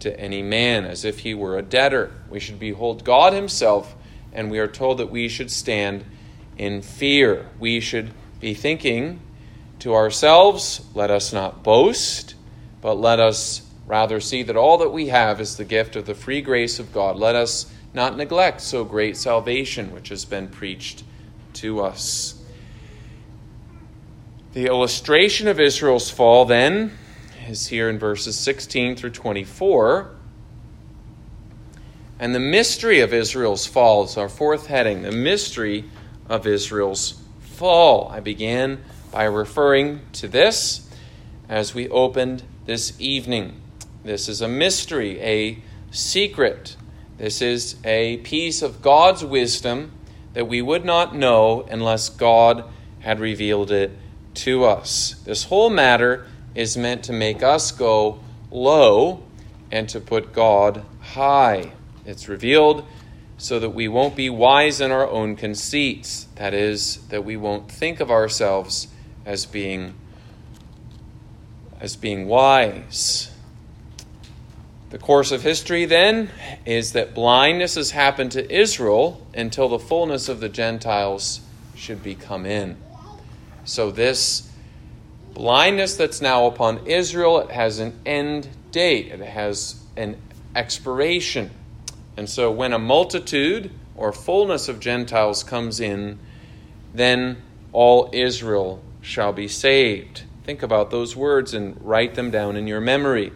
to 0.00 0.18
any 0.18 0.40
man 0.40 0.86
as 0.86 1.04
if 1.04 1.18
he 1.18 1.34
were 1.34 1.58
a 1.58 1.62
debtor. 1.62 2.14
We 2.30 2.40
should 2.40 2.58
behold 2.58 3.04
God 3.04 3.34
Himself, 3.34 3.94
and 4.32 4.50
we 4.50 4.58
are 4.58 4.66
told 4.66 4.96
that 4.98 5.10
we 5.10 5.28
should 5.28 5.50
stand 5.50 6.06
in 6.56 6.80
fear. 6.80 7.50
We 7.60 7.80
should 7.80 8.14
be 8.40 8.54
thinking 8.54 9.20
to 9.86 9.94
ourselves, 9.94 10.84
let 10.94 11.12
us 11.12 11.32
not 11.32 11.62
boast, 11.62 12.34
but 12.80 12.94
let 12.94 13.20
us 13.20 13.62
rather 13.86 14.18
see 14.18 14.42
that 14.42 14.56
all 14.56 14.78
that 14.78 14.88
we 14.88 15.06
have 15.06 15.40
is 15.40 15.56
the 15.56 15.64
gift 15.64 15.94
of 15.94 16.06
the 16.06 16.14
free 16.14 16.42
grace 16.42 16.80
of 16.80 16.92
God. 16.92 17.14
Let 17.14 17.36
us 17.36 17.72
not 17.94 18.16
neglect 18.16 18.60
so 18.62 18.82
great 18.84 19.16
salvation 19.16 19.92
which 19.92 20.08
has 20.08 20.24
been 20.24 20.48
preached 20.48 21.04
to 21.52 21.84
us. 21.84 22.42
The 24.54 24.66
illustration 24.66 25.46
of 25.46 25.60
Israel's 25.60 26.10
fall, 26.10 26.46
then, 26.46 26.90
is 27.46 27.68
here 27.68 27.88
in 27.88 27.96
verses 27.96 28.36
16 28.36 28.96
through 28.96 29.10
24. 29.10 30.10
And 32.18 32.34
the 32.34 32.40
mystery 32.40 32.98
of 32.98 33.12
Israel's 33.12 33.66
fall 33.66 34.02
is 34.02 34.16
our 34.16 34.28
fourth 34.28 34.66
heading 34.66 35.02
the 35.02 35.12
mystery 35.12 35.84
of 36.28 36.44
Israel's 36.44 37.20
fall. 37.40 38.08
I 38.08 38.18
began 38.18 38.82
by 39.16 39.24
referring 39.24 39.98
to 40.12 40.28
this 40.28 40.86
as 41.48 41.74
we 41.74 41.88
opened 41.88 42.42
this 42.66 42.92
evening. 42.98 43.58
This 44.04 44.28
is 44.28 44.42
a 44.42 44.46
mystery, 44.46 45.18
a 45.22 45.58
secret. 45.90 46.76
This 47.16 47.40
is 47.40 47.76
a 47.82 48.18
piece 48.18 48.60
of 48.60 48.82
God's 48.82 49.24
wisdom 49.24 49.92
that 50.34 50.46
we 50.46 50.60
would 50.60 50.84
not 50.84 51.16
know 51.16 51.62
unless 51.70 52.10
God 52.10 52.64
had 53.00 53.18
revealed 53.18 53.70
it 53.70 53.90
to 54.34 54.66
us. 54.66 55.14
This 55.24 55.44
whole 55.44 55.70
matter 55.70 56.26
is 56.54 56.76
meant 56.76 57.02
to 57.04 57.14
make 57.14 57.42
us 57.42 57.72
go 57.72 58.20
low 58.50 59.22
and 59.72 59.88
to 59.88 59.98
put 59.98 60.34
God 60.34 60.84
high. 61.00 61.72
It's 62.04 62.28
revealed 62.28 62.84
so 63.38 63.58
that 63.60 63.70
we 63.70 63.88
won't 63.88 64.14
be 64.14 64.28
wise 64.28 64.82
in 64.82 64.90
our 64.90 65.08
own 65.08 65.36
conceits. 65.36 66.24
That 66.34 66.52
is, 66.52 66.98
that 67.08 67.24
we 67.24 67.38
won't 67.38 67.72
think 67.72 68.00
of 68.00 68.10
ourselves 68.10 68.88
as 69.26 69.44
being 69.44 69.92
as 71.78 71.94
being 71.94 72.26
wise. 72.26 73.30
The 74.88 74.98
course 74.98 75.32
of 75.32 75.42
history 75.42 75.84
then 75.84 76.30
is 76.64 76.92
that 76.92 77.14
blindness 77.14 77.74
has 77.74 77.90
happened 77.90 78.32
to 78.32 78.50
Israel 78.54 79.26
until 79.34 79.68
the 79.68 79.78
fullness 79.78 80.30
of 80.30 80.40
the 80.40 80.48
Gentiles 80.48 81.40
should 81.74 82.02
be 82.02 82.14
come 82.14 82.46
in. 82.46 82.78
So 83.64 83.90
this 83.90 84.50
blindness 85.34 85.96
that's 85.96 86.22
now 86.22 86.46
upon 86.46 86.86
Israel, 86.86 87.40
it 87.40 87.50
has 87.50 87.78
an 87.78 87.98
end 88.06 88.48
date. 88.70 89.08
It 89.08 89.20
has 89.20 89.82
an 89.96 90.16
expiration. 90.54 91.50
And 92.16 92.30
so 92.30 92.50
when 92.50 92.72
a 92.72 92.78
multitude 92.78 93.70
or 93.96 94.12
fullness 94.12 94.68
of 94.68 94.80
Gentiles 94.80 95.42
comes 95.42 95.80
in, 95.80 96.18
then 96.94 97.42
all 97.72 98.08
Israel 98.14 98.82
shall 99.06 99.32
be 99.32 99.46
saved. 99.46 100.24
Think 100.42 100.64
about 100.64 100.90
those 100.90 101.14
words 101.14 101.54
and 101.54 101.80
write 101.80 102.16
them 102.16 102.32
down 102.32 102.56
in 102.56 102.66
your 102.66 102.80
memory. 102.80 103.32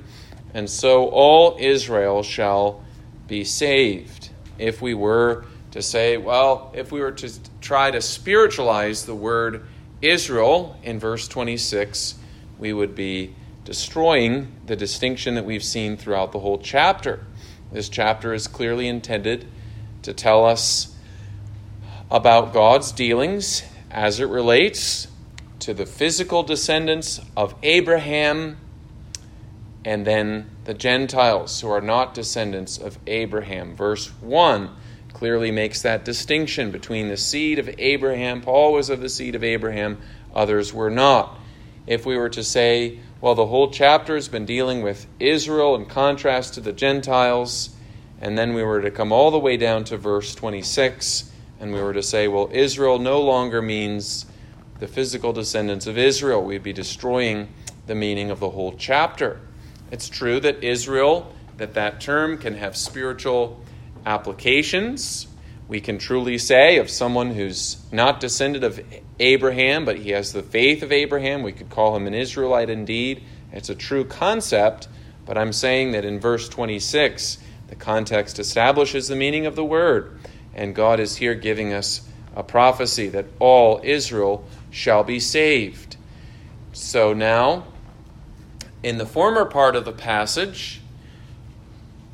And 0.53 0.69
so 0.69 1.09
all 1.09 1.57
Israel 1.61 2.25
shall 2.25 2.83
be 3.29 3.45
saved. 3.45 4.31
If 4.59 4.83
we 4.83 4.95
were 4.95 5.45
to 5.71 5.81
say, 5.81 6.17
well, 6.17 6.73
if 6.75 6.91
we 6.91 6.99
were 6.99 7.13
to 7.13 7.31
try 7.61 7.93
to 7.93 8.01
spiritualize 8.03 9.07
the 9.07 9.15
word 9.15 9.65
Israel 10.03 10.77
in 10.83 10.99
verse 10.99 11.29
26, 11.29 12.17
we 12.59 12.73
would 12.73 12.97
be 12.97 13.37
destroying 13.65 14.53
the 14.67 14.75
distinction 14.75 15.37
that 15.37 15.45
we've 15.45 15.63
seen 15.63 15.97
throughout 15.97 16.33
the 16.33 16.41
whole 16.41 16.59
chapter. 16.59 17.25
This 17.71 17.89
chapter 17.89 18.35
is 18.35 18.49
clearly 18.49 18.89
intended 18.89 19.47
to 20.03 20.13
tell 20.13 20.45
us 20.45 20.97
about 22.11 22.53
God's 22.53 22.91
dealings 22.91 23.63
as 23.93 24.19
it 24.19 24.27
relates 24.27 25.07
to 25.61 25.75
the 25.75 25.87
physical 25.87 26.43
descendants 26.43 27.21
of 27.37 27.55
Abraham 27.63 28.57
and 29.85 30.07
then 30.07 30.51
the 30.65 30.75
Gentiles 30.75 31.61
who 31.61 31.71
are 31.71 31.81
not 31.81 32.15
descendants 32.15 32.79
of 32.79 32.99
Abraham. 33.07 33.75
Verse 33.75 34.09
1 34.21 34.71
clearly 35.13 35.51
makes 35.51 35.83
that 35.83 36.05
distinction 36.05 36.71
between 36.71 37.09
the 37.09 37.17
seed 37.17 37.59
of 37.59 37.71
Abraham. 37.79 38.41
Paul 38.41 38.73
was 38.73 38.91
of 38.91 39.01
the 39.01 39.09
seed 39.09 39.35
of 39.35 39.45
Abraham, 39.45 40.01
others 40.35 40.73
were 40.73 40.91
not. 40.91 41.39
If 41.87 42.07
we 42.07 42.17
were 42.17 42.29
to 42.31 42.45
say, 42.45 43.01
well, 43.21 43.35
the 43.35 43.47
whole 43.47 43.71
chapter 43.71 44.15
has 44.15 44.29
been 44.29 44.47
dealing 44.47 44.83
with 44.83 45.07
Israel 45.19 45.75
in 45.75 45.87
contrast 45.87 46.55
to 46.55 46.61
the 46.61 46.73
Gentiles, 46.73 47.71
and 48.21 48.39
then 48.39 48.55
we 48.55 48.63
were 48.63 48.81
to 48.81 48.91
come 48.91 49.13
all 49.13 49.31
the 49.31 49.39
way 49.39 49.57
down 49.57 49.85
to 49.85 49.97
verse 49.97 50.35
26, 50.35 51.31
and 51.59 51.73
we 51.73 51.83
were 51.83 51.93
to 51.93 52.03
say, 52.03 52.29
well, 52.29 52.49
Israel 52.53 52.99
no 52.99 53.21
longer 53.21 53.61
means 53.61 54.25
the 54.81 54.89
physical 54.89 55.33
descendants 55.33 55.87
of 55.87 55.97
Israel. 55.97 56.43
We'd 56.43 56.63
be 56.63 56.73
destroying 56.73 57.49
the 57.87 57.95
meaning 57.95 58.31
of 58.31 58.41
the 58.41 58.51
whole 58.51 58.75
chapter. 58.77 59.41
It's 59.93 60.09
true 60.09 60.41
that 60.41 60.65
Israel, 60.65 61.35
that 61.59 61.75
that 61.75 62.01
term 62.01 62.39
can 62.39 62.55
have 62.55 62.77
spiritual 62.77 63.63
applications. 64.07 65.27
We 65.69 65.81
can 65.81 65.99
truly 65.99 66.39
say 66.39 66.79
of 66.79 66.89
someone 66.89 67.33
who's 67.33 67.77
not 67.93 68.21
descended 68.21 68.65
of 68.65 68.81
Abraham, 69.19 69.85
but 69.85 69.99
he 69.99 70.11
has 70.11 70.33
the 70.33 70.43
faith 70.43 70.83
of 70.83 70.91
Abraham, 70.91 71.43
we 71.43 71.53
could 71.53 71.69
call 71.69 71.95
him 71.95 72.07
an 72.07 72.15
Israelite 72.15 72.71
indeed. 72.71 73.23
It's 73.53 73.69
a 73.69 73.75
true 73.75 74.05
concept, 74.05 74.89
but 75.27 75.37
I'm 75.37 75.53
saying 75.53 75.93
that 75.93 76.07
in 76.07 76.19
verse 76.19 76.49
26, 76.49 77.39
the 77.69 77.77
context 77.77 78.39
establishes 78.39 79.09
the 79.09 79.17
meaning 79.17 79.45
of 79.45 79.57
the 79.57 79.65
word, 79.65 80.19
and 80.55 80.75
God 80.75 80.99
is 81.01 81.17
here 81.17 81.35
giving 81.35 81.73
us 81.73 82.09
a 82.35 82.43
prophecy 82.43 83.09
that 83.09 83.27
all 83.39 83.81
Israel 83.83 84.45
shall 84.71 85.05
be 85.05 85.21
saved. 85.21 85.97
So 86.73 87.13
now, 87.13 87.67
in 88.83 88.99
the 88.99 89.07
former 89.07 89.45
part 89.45 89.77
of 89.77 89.85
the 89.85 89.93
passage, 89.93 90.81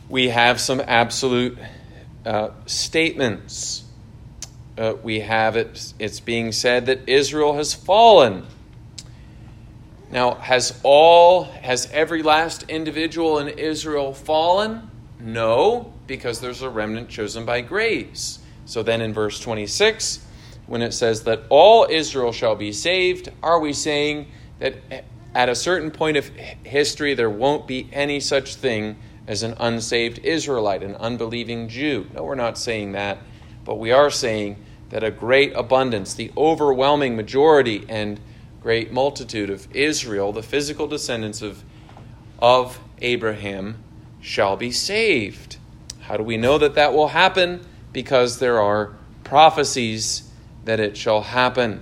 we 0.08 0.28
have 0.28 0.60
some 0.60 0.80
absolute 0.80 1.58
uh, 2.24 2.50
statements. 2.66 3.84
Uh, 4.76 4.94
we 5.02 5.20
have 5.20 5.56
it, 5.56 5.92
it's 5.98 6.20
being 6.20 6.52
said 6.52 6.86
that 6.86 7.08
Israel 7.08 7.56
has 7.56 7.74
fallen. 7.74 8.46
Now, 10.10 10.34
has 10.34 10.78
all, 10.82 11.44
has 11.44 11.90
every 11.92 12.22
last 12.22 12.64
individual 12.64 13.38
in 13.38 13.48
Israel 13.48 14.14
fallen? 14.14 14.90
No, 15.18 15.92
because 16.06 16.40
there's 16.40 16.62
a 16.62 16.70
remnant 16.70 17.08
chosen 17.08 17.44
by 17.44 17.60
grace. 17.60 18.38
So 18.66 18.82
then 18.82 19.00
in 19.00 19.12
verse 19.12 19.40
26, 19.40 20.25
when 20.66 20.82
it 20.82 20.92
says 20.92 21.22
that 21.24 21.42
all 21.48 21.86
Israel 21.88 22.32
shall 22.32 22.56
be 22.56 22.72
saved, 22.72 23.30
are 23.42 23.60
we 23.60 23.72
saying 23.72 24.28
that 24.58 24.76
at 25.34 25.48
a 25.48 25.54
certain 25.54 25.90
point 25.90 26.16
of 26.16 26.26
history 26.64 27.14
there 27.14 27.30
won't 27.30 27.66
be 27.66 27.88
any 27.92 28.20
such 28.20 28.54
thing 28.56 28.96
as 29.26 29.42
an 29.42 29.54
unsaved 29.58 30.18
Israelite, 30.20 30.82
an 30.82 30.94
unbelieving 30.96 31.68
Jew. 31.68 32.06
No, 32.14 32.22
we're 32.22 32.36
not 32.36 32.56
saying 32.56 32.92
that, 32.92 33.18
but 33.64 33.76
we 33.76 33.92
are 33.92 34.10
saying 34.10 34.56
that 34.90 35.02
a 35.02 35.10
great 35.10 35.52
abundance, 35.54 36.14
the 36.14 36.32
overwhelming 36.36 37.16
majority 37.16 37.84
and 37.88 38.20
great 38.62 38.92
multitude 38.92 39.50
of 39.50 39.66
Israel, 39.74 40.32
the 40.32 40.42
physical 40.42 40.86
descendants 40.86 41.42
of, 41.42 41.62
of 42.38 42.80
Abraham, 43.02 43.82
shall 44.20 44.56
be 44.56 44.70
saved. 44.70 45.56
How 46.00 46.16
do 46.16 46.22
we 46.22 46.36
know 46.36 46.56
that 46.58 46.74
that 46.74 46.92
will 46.92 47.08
happen? 47.08 47.66
Because 47.92 48.38
there 48.38 48.60
are 48.60 48.94
prophecies 49.24 50.30
that 50.66 50.80
it 50.80 50.96
shall 50.96 51.22
happen. 51.22 51.80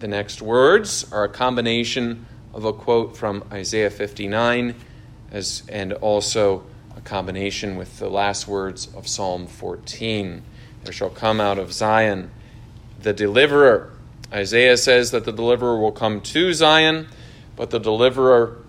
The 0.00 0.08
next 0.08 0.42
words 0.42 1.10
are 1.12 1.24
a 1.24 1.28
combination 1.28 2.26
of 2.54 2.64
a 2.64 2.72
quote 2.72 3.16
from 3.16 3.44
Isaiah 3.52 3.90
59 3.90 4.74
as, 5.30 5.62
and 5.68 5.92
also 5.92 6.64
a 6.96 7.00
combination 7.02 7.76
with 7.76 7.98
the 7.98 8.08
last 8.08 8.48
words 8.48 8.88
of 8.96 9.06
Psalm 9.06 9.46
14. 9.46 10.42
There 10.82 10.92
shall 10.92 11.10
come 11.10 11.40
out 11.40 11.58
of 11.58 11.72
Zion 11.72 12.30
the 13.02 13.12
deliverer. 13.12 13.90
Isaiah 14.32 14.78
says 14.78 15.10
that 15.10 15.24
the 15.24 15.32
deliverer 15.32 15.78
will 15.78 15.92
come 15.92 16.22
to 16.22 16.54
Zion, 16.54 17.06
but 17.54 17.68
the 17.68 17.78
deliverer 17.78 18.64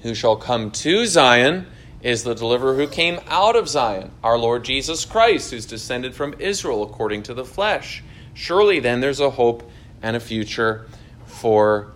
who 0.00 0.14
shall 0.14 0.36
come 0.36 0.70
to 0.70 1.04
Zion 1.06 1.66
is 2.00 2.24
the 2.24 2.34
deliverer 2.34 2.76
who 2.76 2.88
came 2.88 3.20
out 3.28 3.56
of 3.56 3.68
Zion, 3.68 4.10
our 4.24 4.38
Lord 4.38 4.64
Jesus 4.64 5.04
Christ, 5.04 5.50
who's 5.50 5.66
descended 5.66 6.14
from 6.14 6.34
Israel 6.38 6.82
according 6.82 7.24
to 7.24 7.34
the 7.34 7.44
flesh. 7.44 8.02
Surely 8.34 8.80
then 8.80 9.00
there's 9.00 9.20
a 9.20 9.30
hope 9.30 9.68
and 10.02 10.16
a 10.16 10.20
future 10.20 10.86
for 11.26 11.92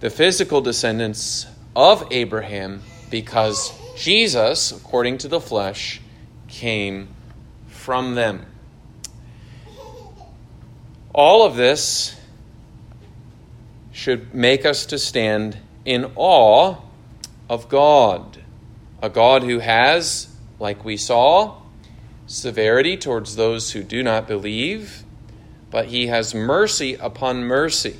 the 0.00 0.10
physical 0.10 0.60
descendants 0.60 1.46
of 1.74 2.06
Abraham 2.10 2.82
because 3.10 3.72
Jesus, 3.96 4.72
according 4.72 5.18
to 5.18 5.28
the 5.28 5.40
flesh, 5.40 6.00
came 6.48 7.08
from 7.68 8.14
them. 8.14 8.46
All 11.14 11.44
of 11.46 11.56
this 11.56 12.18
should 13.92 14.34
make 14.34 14.64
us 14.64 14.86
to 14.86 14.98
stand 14.98 15.58
in 15.84 16.10
awe 16.16 16.76
of 17.48 17.68
God, 17.68 18.42
a 19.02 19.10
God 19.10 19.42
who 19.42 19.58
has, 19.58 20.34
like 20.58 20.84
we 20.84 20.96
saw, 20.96 21.60
severity 22.26 22.96
towards 22.96 23.36
those 23.36 23.72
who 23.72 23.82
do 23.82 24.02
not 24.02 24.26
believe, 24.26 25.04
but 25.72 25.86
he 25.86 26.06
has 26.06 26.34
mercy 26.34 26.94
upon 26.94 27.42
mercy. 27.42 27.96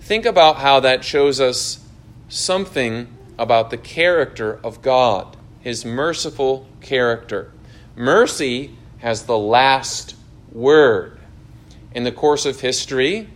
Think 0.00 0.24
about 0.26 0.56
how 0.56 0.80
that 0.80 1.04
shows 1.04 1.38
us 1.40 1.78
something 2.28 3.06
about 3.38 3.70
the 3.70 3.76
character 3.76 4.58
of 4.64 4.82
God, 4.82 5.36
his 5.60 5.84
merciful 5.84 6.66
character. 6.80 7.52
Mercy 7.94 8.76
has 8.98 9.24
the 9.24 9.38
last 9.38 10.16
word. 10.50 11.20
In 11.94 12.04
the 12.04 12.12
course 12.12 12.46
of 12.46 12.60
history, 12.60 13.28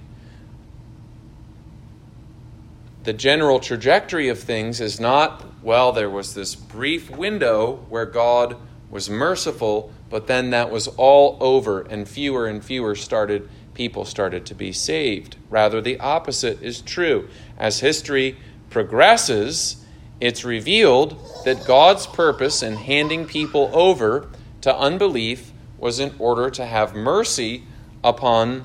the 3.04 3.12
general 3.12 3.60
trajectory 3.60 4.28
of 4.28 4.38
things 4.40 4.80
is 4.80 4.98
not, 4.98 5.44
well, 5.62 5.92
there 5.92 6.10
was 6.10 6.34
this 6.34 6.54
brief 6.54 7.10
window 7.10 7.84
where 7.90 8.06
God 8.06 8.56
was 8.90 9.10
merciful, 9.10 9.92
but 10.10 10.26
then 10.26 10.50
that 10.50 10.70
was 10.70 10.88
all 10.88 11.36
over, 11.40 11.82
and 11.82 12.08
fewer 12.08 12.46
and 12.46 12.64
fewer 12.64 12.94
started 12.94 13.48
people 13.76 14.06
started 14.06 14.46
to 14.46 14.54
be 14.54 14.72
saved. 14.72 15.36
Rather, 15.50 15.80
the 15.80 16.00
opposite 16.00 16.60
is 16.62 16.80
true. 16.80 17.28
As 17.58 17.80
history 17.80 18.36
progresses, 18.70 19.84
it's 20.20 20.44
revealed 20.44 21.20
that 21.44 21.66
God's 21.66 22.06
purpose 22.06 22.62
in 22.62 22.74
handing 22.74 23.26
people 23.26 23.70
over 23.74 24.30
to 24.62 24.74
unbelief 24.74 25.52
was 25.78 26.00
in 26.00 26.14
order 26.18 26.50
to 26.50 26.64
have 26.64 26.94
mercy 26.94 27.64
upon 28.02 28.64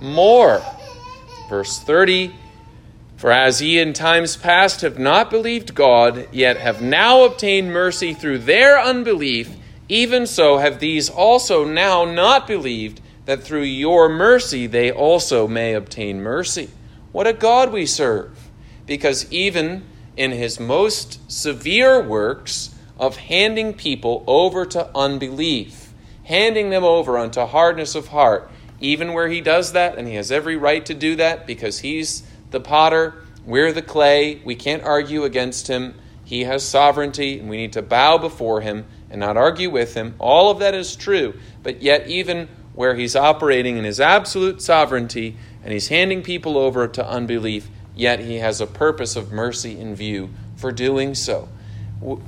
more. 0.00 0.62
Verse 1.50 1.78
30 1.78 2.34
For 3.16 3.30
as 3.30 3.60
ye 3.60 3.78
in 3.78 3.92
times 3.92 4.36
past 4.36 4.80
have 4.80 4.98
not 4.98 5.30
believed 5.30 5.74
God, 5.74 6.28
yet 6.32 6.56
have 6.56 6.80
now 6.80 7.24
obtained 7.24 7.72
mercy 7.72 8.14
through 8.14 8.38
their 8.38 8.80
unbelief, 8.80 9.54
even 9.88 10.26
so 10.26 10.58
have 10.58 10.80
these 10.80 11.08
also 11.08 11.64
now 11.64 12.04
not 12.04 12.46
believed, 12.46 13.00
that 13.24 13.42
through 13.42 13.62
your 13.62 14.08
mercy 14.08 14.66
they 14.66 14.90
also 14.90 15.46
may 15.46 15.74
obtain 15.74 16.22
mercy. 16.22 16.70
What 17.12 17.26
a 17.26 17.32
God 17.32 17.72
we 17.72 17.86
serve! 17.86 18.50
Because 18.86 19.30
even 19.32 19.84
in 20.16 20.30
his 20.30 20.58
most 20.58 21.30
severe 21.30 22.00
works 22.00 22.74
of 22.98 23.16
handing 23.16 23.74
people 23.74 24.24
over 24.26 24.64
to 24.64 24.90
unbelief, 24.96 25.92
handing 26.24 26.70
them 26.70 26.84
over 26.84 27.18
unto 27.18 27.44
hardness 27.44 27.94
of 27.94 28.08
heart, 28.08 28.50
even 28.80 29.12
where 29.12 29.28
he 29.28 29.40
does 29.40 29.72
that, 29.72 29.98
and 29.98 30.06
he 30.06 30.14
has 30.14 30.32
every 30.32 30.56
right 30.56 30.84
to 30.86 30.94
do 30.94 31.16
that 31.16 31.46
because 31.46 31.80
he's 31.80 32.22
the 32.50 32.60
potter, 32.60 33.14
we're 33.44 33.72
the 33.72 33.82
clay, 33.82 34.40
we 34.44 34.54
can't 34.54 34.82
argue 34.82 35.24
against 35.24 35.68
him. 35.68 35.94
He 36.24 36.44
has 36.44 36.64
sovereignty, 36.64 37.38
and 37.38 37.48
we 37.48 37.56
need 37.56 37.72
to 37.74 37.82
bow 37.82 38.18
before 38.18 38.60
him 38.60 38.86
and 39.10 39.20
not 39.20 39.36
argue 39.36 39.70
with 39.70 39.94
him. 39.94 40.14
All 40.18 40.50
of 40.50 40.58
that 40.58 40.74
is 40.74 40.96
true, 40.96 41.34
but 41.62 41.82
yet, 41.82 42.08
even 42.08 42.48
where 42.74 42.94
he's 42.94 43.16
operating 43.16 43.76
in 43.76 43.84
his 43.84 44.00
absolute 44.00 44.60
sovereignty 44.60 45.36
and 45.62 45.72
he's 45.72 45.88
handing 45.88 46.22
people 46.22 46.58
over 46.58 46.86
to 46.86 47.08
unbelief, 47.08 47.68
yet 47.94 48.20
he 48.20 48.36
has 48.36 48.60
a 48.60 48.66
purpose 48.66 49.16
of 49.16 49.32
mercy 49.32 49.78
in 49.78 49.94
view 49.94 50.30
for 50.56 50.70
doing 50.70 51.14
so. 51.14 51.48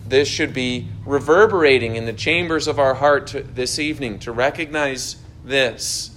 This 0.06 0.28
should 0.28 0.54
be 0.54 0.88
reverberating 1.04 1.96
in 1.96 2.06
the 2.06 2.12
chambers 2.12 2.66
of 2.66 2.78
our 2.78 2.94
heart 2.94 3.34
this 3.54 3.78
evening 3.78 4.18
to 4.20 4.32
recognize 4.32 5.16
this 5.44 6.10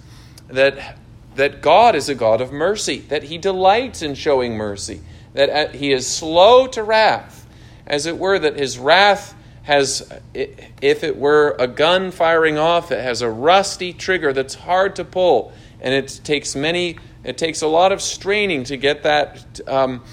that, 0.47 0.97
that 1.35 1.61
God 1.61 1.95
is 1.95 2.09
a 2.09 2.15
God 2.15 2.41
of 2.41 2.51
mercy, 2.51 2.99
that 3.09 3.23
he 3.23 3.37
delights 3.37 4.01
in 4.01 4.15
showing 4.15 4.55
mercy, 4.55 5.01
that 5.33 5.49
uh, 5.49 5.67
he 5.69 5.91
is 5.91 6.07
slow 6.07 6.67
to 6.67 6.83
wrath, 6.83 7.47
as 7.87 8.05
it 8.05 8.17
were, 8.17 8.37
that 8.37 8.57
his 8.57 8.77
wrath 8.77 9.33
has, 9.71 10.11
if 10.33 11.03
it 11.05 11.17
were 11.17 11.55
a 11.57 11.67
gun 11.67 12.11
firing 12.11 12.57
off, 12.57 12.91
it 12.91 13.01
has 13.01 13.21
a 13.21 13.29
rusty 13.29 13.93
trigger 13.93 14.33
that's 14.33 14.53
hard 14.53 14.97
to 14.97 15.05
pull, 15.05 15.53
and 15.79 15.93
it 15.93 16.19
takes 16.25 16.57
many 16.57 16.97
it 17.23 17.37
takes 17.37 17.61
a 17.61 17.67
lot 17.67 17.91
of 17.91 18.01
straining 18.01 18.63
to 18.65 18.77
get 18.77 19.03
that 19.03 19.61
um, 19.67 20.03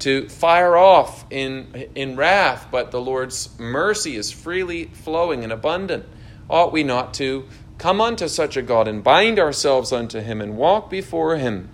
to 0.00 0.28
fire 0.28 0.76
off 0.76 1.24
in, 1.30 1.88
in 1.94 2.16
wrath, 2.16 2.66
but 2.70 2.90
the 2.90 3.00
Lord's 3.00 3.56
mercy 3.58 4.16
is 4.16 4.30
freely 4.30 4.86
flowing 4.86 5.44
and 5.44 5.52
abundant. 5.52 6.04
Ought 6.50 6.72
we 6.72 6.82
not 6.82 7.14
to 7.14 7.48
come 7.78 8.00
unto 8.00 8.28
such 8.28 8.56
a 8.56 8.62
God 8.62 8.88
and 8.88 9.02
bind 9.02 9.38
ourselves 9.38 9.92
unto 9.92 10.20
him 10.20 10.40
and 10.40 10.56
walk 10.56 10.90
before 10.90 11.36
him? 11.36 11.68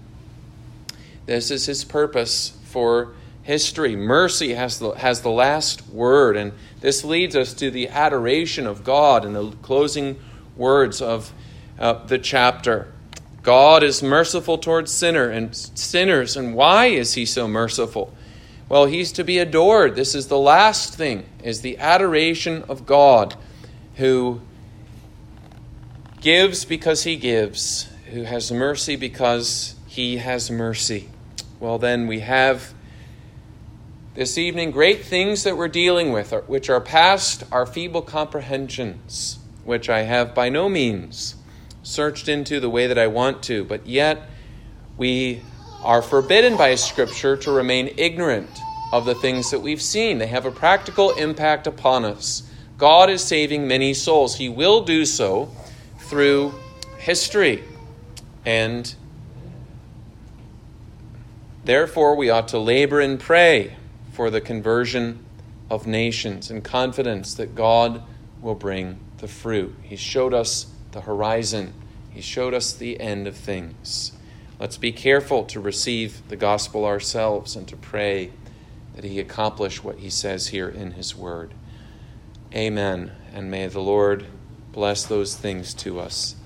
This 1.26 1.50
is 1.50 1.66
his 1.66 1.84
purpose 1.84 2.56
for 2.64 3.14
history. 3.42 3.96
Mercy 3.96 4.54
has 4.54 4.78
the, 4.78 4.90
has 4.90 5.22
the 5.22 5.30
last 5.30 5.88
word, 5.88 6.36
and 6.36 6.52
this 6.82 7.04
leads 7.04 7.36
us 7.36 7.54
to 7.54 7.70
the 7.70 7.88
adoration 7.88 8.66
of 8.66 8.82
God 8.82 9.24
in 9.24 9.32
the 9.32 9.52
closing 9.62 10.18
words 10.56 11.00
of 11.00 11.32
uh, 11.78 12.04
the 12.04 12.18
chapter. 12.18 12.92
God 13.42 13.84
is 13.84 14.02
merciful 14.02 14.58
towards 14.58 14.90
sinner 14.92 15.30
and 15.30 15.54
sinners. 15.56 16.36
And 16.36 16.54
why 16.54 16.86
is 16.86 17.14
he 17.14 17.24
so 17.24 17.46
merciful? 17.46 18.12
Well, 18.68 18.86
he's 18.86 19.12
to 19.12 19.22
be 19.22 19.38
adored. 19.38 19.94
This 19.94 20.14
is 20.14 20.26
the 20.26 20.38
last 20.38 20.94
thing 20.94 21.24
is 21.44 21.60
the 21.60 21.78
adoration 21.78 22.64
of 22.68 22.84
God 22.84 23.36
who 23.96 24.40
gives 26.20 26.64
because 26.64 27.04
he 27.04 27.14
gives, 27.14 27.88
who 28.10 28.22
has 28.22 28.50
mercy 28.50 28.96
because 28.96 29.76
he 29.86 30.16
has 30.16 30.50
mercy. 30.50 31.08
Well, 31.60 31.78
then 31.78 32.08
we 32.08 32.20
have 32.20 32.74
this 34.14 34.36
evening 34.36 34.70
great 34.70 35.04
things 35.04 35.44
that 35.44 35.56
we're 35.56 35.68
dealing 35.68 36.12
with, 36.12 36.32
which 36.46 36.68
are 36.68 36.80
past 36.80 37.44
our 37.50 37.64
feeble 37.64 38.02
comprehensions, 38.02 39.38
which 39.64 39.88
I 39.88 40.02
have 40.02 40.34
by 40.34 40.50
no 40.50 40.68
means 40.68 41.36
searched 41.82 42.28
into 42.28 42.60
the 42.60 42.68
way 42.68 42.86
that 42.86 42.98
I 42.98 43.06
want 43.06 43.42
to, 43.44 43.64
but 43.64 43.86
yet 43.86 44.28
we 44.98 45.42
are 45.82 46.02
forbidden 46.02 46.56
by 46.58 46.74
Scripture 46.74 47.36
to 47.38 47.50
remain 47.50 47.94
ignorant 47.96 48.50
of 48.92 49.06
the 49.06 49.14
things 49.14 49.50
that 49.50 49.60
we've 49.60 49.80
seen. 49.80 50.18
They 50.18 50.26
have 50.26 50.44
a 50.44 50.52
practical 50.52 51.12
impact 51.12 51.66
upon 51.66 52.04
us. 52.04 52.42
God 52.76 53.08
is 53.08 53.24
saving 53.24 53.66
many 53.66 53.94
souls. 53.94 54.36
He 54.36 54.48
will 54.48 54.84
do 54.84 55.06
so 55.06 55.50
through 55.98 56.54
history. 56.98 57.64
And 58.44 58.94
therefore, 61.64 62.14
we 62.14 62.28
ought 62.28 62.48
to 62.48 62.58
labor 62.58 63.00
and 63.00 63.18
pray 63.18 63.76
for 64.12 64.30
the 64.30 64.40
conversion 64.40 65.24
of 65.70 65.86
nations 65.86 66.50
and 66.50 66.62
confidence 66.62 67.34
that 67.34 67.54
God 67.54 68.02
will 68.40 68.54
bring 68.54 69.00
the 69.18 69.28
fruit. 69.28 69.74
He 69.82 69.96
showed 69.96 70.34
us 70.34 70.66
the 70.92 71.00
horizon. 71.00 71.72
He 72.10 72.20
showed 72.20 72.54
us 72.54 72.72
the 72.72 73.00
end 73.00 73.26
of 73.26 73.34
things. 73.34 74.12
Let's 74.60 74.76
be 74.76 74.92
careful 74.92 75.44
to 75.44 75.60
receive 75.60 76.28
the 76.28 76.36
gospel 76.36 76.84
ourselves 76.84 77.56
and 77.56 77.66
to 77.68 77.76
pray 77.76 78.30
that 78.94 79.04
He 79.04 79.18
accomplish 79.18 79.82
what 79.82 79.98
He 79.98 80.10
says 80.10 80.48
here 80.48 80.68
in 80.68 80.92
His 80.92 81.16
word. 81.16 81.54
Amen. 82.54 83.12
And 83.34 83.50
may 83.50 83.66
the 83.66 83.80
Lord 83.80 84.26
bless 84.72 85.04
those 85.06 85.34
things 85.34 85.72
to 85.74 85.98
us. 85.98 86.36